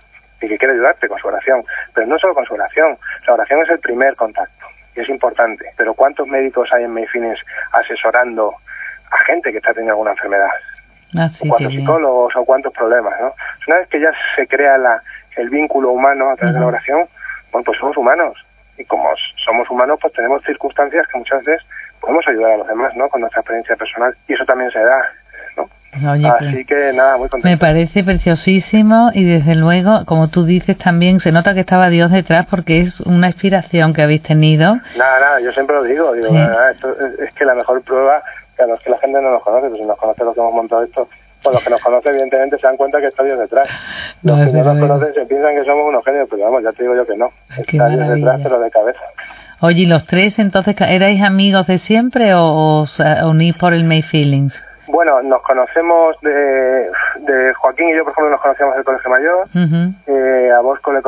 y 0.40 0.49
que 0.49 0.59
quiere 0.59 0.75
ayudarte 0.75 1.09
con 1.09 1.18
su 1.18 1.29
oración. 1.29 1.64
Pero 1.94 2.07
no 2.07 2.18
solo 2.18 2.35
con 2.35 2.44
su 2.44 2.55
oración, 2.55 2.99
la 3.27 3.35
oración 3.35 3.62
es 3.62 3.70
el 3.70 3.79
primer 3.79 4.14
contacto 4.16 4.66
y 4.97 5.01
es 5.01 5.09
importante. 5.09 5.64
Pero 5.77 5.94
¿cuántos 5.94 6.27
médicos 6.27 6.68
hay 6.73 6.85
en 6.85 6.92
Mayfines 6.92 7.38
asesorando 7.73 8.55
a 9.11 9.18
gente 9.25 9.51
que 9.51 9.59
está 9.59 9.70
teniendo 9.73 9.92
alguna 9.92 10.12
enfermedad? 10.12 10.51
Ah, 11.16 11.29
sí, 11.29 11.47
o 11.47 11.49
cuántos 11.49 11.73
psicólogos 11.73 12.35
o 12.37 12.44
cuántos 12.44 12.73
problemas, 12.73 13.14
¿no? 13.20 13.35
Una 13.68 13.79
vez 13.79 13.88
que 13.88 14.01
ya 14.01 14.11
se 14.35 14.47
crea 14.49 14.77
la, 14.79 15.01
el 15.37 15.49
vínculo 15.49 15.90
humano 15.92 16.31
a 16.31 16.37
través 16.37 16.55
uh 16.55 16.59
-huh. 16.59 16.61
de 16.61 16.61
la 16.61 16.66
oración, 16.66 17.09
bueno, 17.53 17.64
pues 17.64 17.79
somos 17.79 17.97
humanos. 17.97 18.37
Y 18.77 18.85
como 18.85 19.09
somos 19.44 19.70
humanos, 19.70 19.99
pues 20.03 20.12
tenemos 20.14 20.42
circunstancias 20.42 21.07
que 21.07 21.18
muchas 21.18 21.44
veces 21.44 21.64
podemos 22.05 22.25
ayudar 22.29 22.53
a 22.53 22.57
los 22.59 22.67
demás, 22.69 22.93
¿no? 22.97 23.09
Con 23.09 23.21
nuestra 23.23 23.40
experiencia 23.40 23.77
personal. 23.77 24.14
Y 24.29 24.35
eso 24.35 24.45
también 24.45 24.71
se 24.71 24.79
da, 24.81 24.99
¿no? 25.57 26.11
Oye, 26.12 26.29
Así 26.29 26.64
que 26.64 26.93
nada, 26.93 27.17
muy 27.17 27.29
contento. 27.29 27.49
Me 27.49 27.57
parece 27.59 28.03
preciosísimo 28.05 29.11
y 29.14 29.25
desde 29.25 29.55
luego, 29.55 30.05
como 30.07 30.29
tú 30.29 30.45
dices 30.45 30.77
también, 30.77 31.21
se 31.21 31.31
nota 31.33 31.55
que 31.55 31.61
estaba 31.61 31.88
Dios 31.88 32.11
detrás 32.11 32.47
porque 32.47 32.81
es 32.81 33.01
una 33.01 33.29
inspiración 33.29 33.93
que 33.95 34.03
habéis 34.03 34.23
tenido. 34.23 34.75
Nada, 34.97 35.21
nada, 35.21 35.40
yo 35.40 35.53
siempre 35.53 35.77
lo 35.77 35.83
digo, 35.85 36.12
digo, 36.12 36.29
Sí. 36.29 36.35
nada, 36.35 36.73
esto 36.73 36.90
es, 36.90 37.19
es 37.21 37.33
que 37.35 37.45
la 37.45 37.55
mejor 37.55 37.81
prueba, 37.83 38.23
que 38.57 38.62
a 38.62 38.67
los 38.67 38.81
que 38.81 38.90
la 38.90 38.99
gente 38.99 39.21
no 39.23 39.31
nos 39.31 39.43
conoce, 39.43 39.69
pues 39.69 39.81
si 39.81 39.87
nos 39.87 39.97
conoce 39.99 40.25
los 40.25 40.35
que 40.35 40.40
hemos 40.40 40.55
montado 40.55 40.83
esto, 40.83 41.09
pues 41.43 41.55
los 41.55 41.62
que 41.64 41.71
nos 41.71 41.83
conocen 41.83 42.11
evidentemente 42.12 42.57
se 42.59 42.67
dan 42.67 42.77
cuenta 42.77 43.01
que 43.01 43.07
está 43.09 43.23
Dios 43.23 43.38
detrás. 43.38 43.69
Los 44.23 44.38
No, 44.38 44.47
que 44.47 44.53
no 44.53 44.64
nos 44.64 44.79
conocen 44.88 45.14
se 45.14 45.27
piensan 45.27 45.55
que 45.55 45.64
somos 45.64 45.87
unos 45.88 46.05
genios, 46.05 46.27
pero 46.31 46.43
vamos, 46.45 46.62
ya 46.64 46.73
te 46.73 46.83
digo 46.83 46.97
yo 46.97 47.07
que 47.07 47.17
no. 47.17 47.31
Qué 47.55 47.77
Está 47.77 47.88
Dios 47.88 48.09
detrás, 48.09 48.40
pero 48.43 48.59
de 48.59 48.71
cabeza. 48.71 49.01
Oye, 49.66 49.85
¿y 49.85 49.87
los 49.87 50.05
tres 50.07 50.38
entonces 50.38 50.77
erais 50.79 51.22
amigos 51.22 51.66
de 51.66 51.79
siempre 51.79 52.35
o 52.35 52.83
os 52.83 53.00
eh, 53.00 53.24
unís 53.24 53.55
por 53.57 53.72
el 53.72 53.85
May 53.85 54.03
Feelings? 54.03 54.53
Bueno, 54.88 55.22
nos 55.22 55.40
conocemos 55.40 56.16
de, 56.20 56.31
de 57.20 57.55
Joaquín 57.55 57.88
y 57.88 57.96
yo, 57.96 58.05
por 58.05 58.12
ejemplo, 58.12 58.31
nos 58.33 58.42
conocíamos 58.42 58.74
del 58.74 58.85
Colegio 58.85 59.11
Mayor. 59.11 59.48
Eh, 60.07 60.50
a 60.55 60.61
Bosco 60.61 60.92
le 60.92 61.00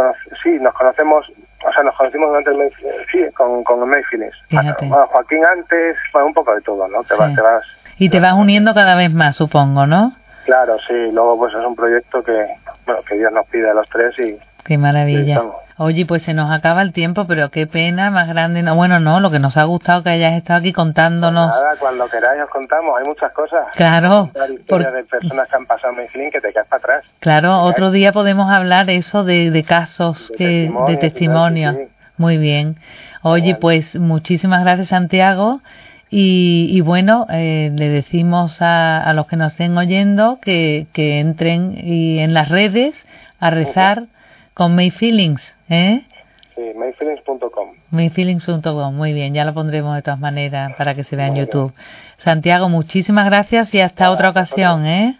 sí, 0.42 0.58
nos 0.58 0.72
conocemos, 0.72 1.26
o 1.68 1.70
sea, 1.74 1.82
nos 1.82 1.94
conocimos 1.98 2.30
durante 2.30 2.50
el 2.52 2.56
mes, 2.56 2.72
sí, 3.12 3.18
con, 3.36 3.62
con 3.62 3.80
el 3.82 3.86
Mayfields. 3.90 4.34
Fíjate. 4.48 4.86
Bueno, 4.86 5.06
Joaquín 5.08 5.44
antes, 5.44 5.96
bueno, 6.14 6.28
un 6.28 6.32
poco 6.34 6.54
de 6.54 6.62
todo, 6.62 6.88
¿no? 6.88 7.02
Te 7.02 7.12
Sí. 7.14 7.20
vas, 7.20 7.34
te 7.34 7.42
vas. 7.42 7.64
Y 7.98 8.08
te 8.08 8.20
vas 8.20 8.32
uniendo 8.32 8.72
cada 8.72 8.94
vez 8.96 9.12
más, 9.12 9.36
supongo, 9.36 9.86
¿no? 9.86 10.12
Claro, 10.46 10.78
sí, 10.88 10.94
luego 11.12 11.36
pues 11.36 11.52
es 11.52 11.60
un 11.62 11.76
proyecto 11.76 12.22
que, 12.22 12.46
bueno, 12.86 13.02
que 13.06 13.16
Dios 13.16 13.30
nos 13.34 13.46
pide 13.48 13.68
a 13.68 13.74
los 13.74 13.86
tres 13.90 14.18
y 14.18 14.38
Qué 14.66 14.79
maravilla. 14.79 15.35
estamos. 15.35 15.57
Oye, 15.79 16.07
pues 16.07 16.22
se 16.22 16.33
nos 16.33 16.50
acaba 16.50 16.81
el 16.81 16.94
tiempo, 16.94 17.26
pero 17.26 17.50
qué 17.50 17.66
pena 17.66 18.11
más 18.11 18.29
grande. 18.29 18.62
No, 18.62 18.74
bueno, 18.76 18.98
no, 18.98 19.20
lo 19.20 19.31
que 19.31 19.38
nos 19.38 19.59
ha 19.59 19.64
gustado 19.64 20.02
que 20.02 20.09
hayas 20.09 20.33
estado 20.33 20.61
aquí 20.61 20.72
contándonos. 20.72 21.48
nada, 21.50 21.74
cuando 21.79 22.09
queráis 22.09 22.40
os 22.42 22.48
contamos, 22.48 22.94
hay 22.98 23.07
muchas 23.07 23.31
cosas. 23.33 23.61
Claro, 23.74 24.31
por- 24.66 24.90
de 24.90 25.05
personas 25.05 25.46
que 25.50 25.57
han 25.57 25.66
pasado 25.66 25.90
en 25.92 25.98
Mayfield 25.98 26.33
que 26.33 26.40
te 26.40 26.52
quedas 26.52 26.66
para 26.68 26.79
atrás. 26.79 27.05
claro, 27.20 27.61
otro 27.61 27.90
día 27.90 28.12
podemos 28.12 28.50
hablar 28.50 28.88
eso 28.88 29.22
de, 29.22 29.50
de 29.50 29.64
casos 29.64 30.31
De 30.31 30.37
que, 30.38 30.72
de 30.88 30.96
testimonios 30.96 31.76
sí. 31.76 31.83
Muy 32.16 32.38
bien. 32.38 32.76
Oye, 33.20 33.55
pues 33.57 33.96
muchísimas 33.96 34.62
gracias, 34.62 34.88
Santiago. 34.88 35.61
Y, 36.09 36.68
y 36.72 36.81
bueno, 36.81 37.26
eh, 37.29 37.70
le 37.74 37.88
decimos 37.90 38.62
a, 38.62 39.02
a 39.02 39.12
los 39.12 39.26
que 39.26 39.37
nos 39.37 39.52
estén 39.52 39.76
oyendo 39.76 40.38
que, 40.40 40.87
que 40.94 41.18
entren 41.20 41.74
y 41.76 42.20
en 42.20 42.33
las 42.33 42.48
redes 42.48 42.94
a 43.40 43.50
rezar 43.50 44.05
con 44.56 44.74
May 44.74 44.90
Feelings, 44.90 45.42
¿eh? 45.68 46.02
Sí, 46.54 46.62
mayfeelings.com. 46.74 47.74
Mayfeelings.com, 47.90 48.94
muy 48.94 49.12
bien, 49.12 49.34
ya 49.34 49.44
lo 49.44 49.52
pondremos 49.52 49.94
de 49.94 50.00
todas 50.00 50.18
maneras 50.18 50.72
para 50.78 50.94
que 50.94 51.04
se 51.04 51.14
vea 51.14 51.26
en 51.26 51.34
bien. 51.34 51.44
YouTube. 51.44 51.74
Santiago, 52.24 52.70
muchísimas 52.70 53.26
gracias 53.26 53.74
y 53.74 53.80
hasta 53.80 54.04
Nada, 54.04 54.14
otra 54.14 54.30
ocasión, 54.30 54.86
¿eh? 54.86 55.18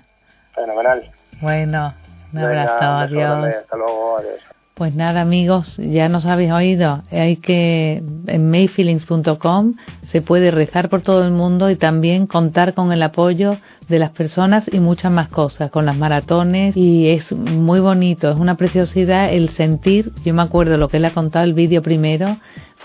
Fenomenal. 0.55 1.11
Bueno, 1.43 1.93
un 2.33 2.41
Venga, 2.41 2.49
abrazo, 2.49 3.15
beso 3.15 3.21
adiós. 3.29 3.57
Hasta 3.57 3.77
luego, 3.77 4.17
adiós. 4.17 4.56
Pues 4.77 4.95
nada, 4.95 5.23
amigos, 5.23 5.75
ya 5.79 6.11
nos 6.11 6.27
habéis 6.27 6.53
oído. 6.53 7.03
Hay 7.11 7.37
que 7.37 8.03
en 8.27 8.51
mayfeelings.com 8.51 9.73
se 10.03 10.21
puede 10.21 10.51
rezar 10.51 10.91
por 10.91 11.01
todo 11.01 11.25
el 11.25 11.33
mundo 11.33 11.71
y 11.71 11.77
también 11.77 12.27
contar 12.27 12.75
con 12.75 12.93
el 12.93 13.03
apoyo 13.03 13.57
de 13.89 13.99
las 13.99 14.11
personas 14.11 14.69
y 14.71 14.81
muchas 14.81 15.11
más 15.11 15.31
cosas, 15.31 15.71
con 15.71 15.87
las 15.87 15.97
maratones 15.97 16.77
y 16.77 17.09
es 17.09 17.33
muy 17.33 17.81
bonito, 17.81 18.29
es 18.29 18.37
una 18.37 18.59
preciosidad 18.59 19.33
el 19.33 19.49
sentir. 19.49 20.13
Yo 20.27 20.35
me 20.35 20.43
acuerdo 20.43 20.77
lo 20.77 20.91
que 20.91 20.99
él 20.99 21.07
ha 21.07 21.15
contado 21.15 21.47
el 21.47 21.55
vídeo 21.55 21.81
primero, 21.81 22.37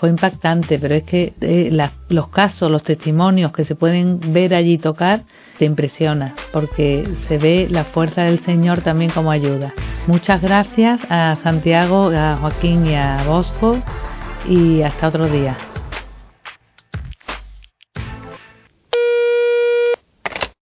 impactante, 0.06 0.78
pero 0.78 0.94
es 0.94 1.04
que 1.04 1.34
eh, 1.40 1.90
los 2.08 2.28
casos, 2.28 2.70
los 2.70 2.82
testimonios 2.82 3.52
que 3.52 3.64
se 3.64 3.74
pueden 3.74 4.32
ver 4.32 4.54
allí 4.54 4.78
tocar, 4.78 5.24
te 5.58 5.64
impresiona, 5.64 6.34
porque 6.52 7.08
se 7.28 7.38
ve 7.38 7.68
la 7.70 7.84
fuerza 7.84 8.22
del 8.22 8.40
Señor 8.40 8.80
también 8.80 9.10
como 9.10 9.30
ayuda. 9.30 9.72
Muchas 10.06 10.42
gracias 10.42 11.00
a 11.08 11.36
Santiago, 11.42 12.10
a 12.14 12.36
Joaquín 12.36 12.86
y 12.86 12.94
a 12.94 13.24
Bosco 13.26 13.78
y 14.48 14.82
hasta 14.82 15.08
otro 15.08 15.28
día. 15.28 15.71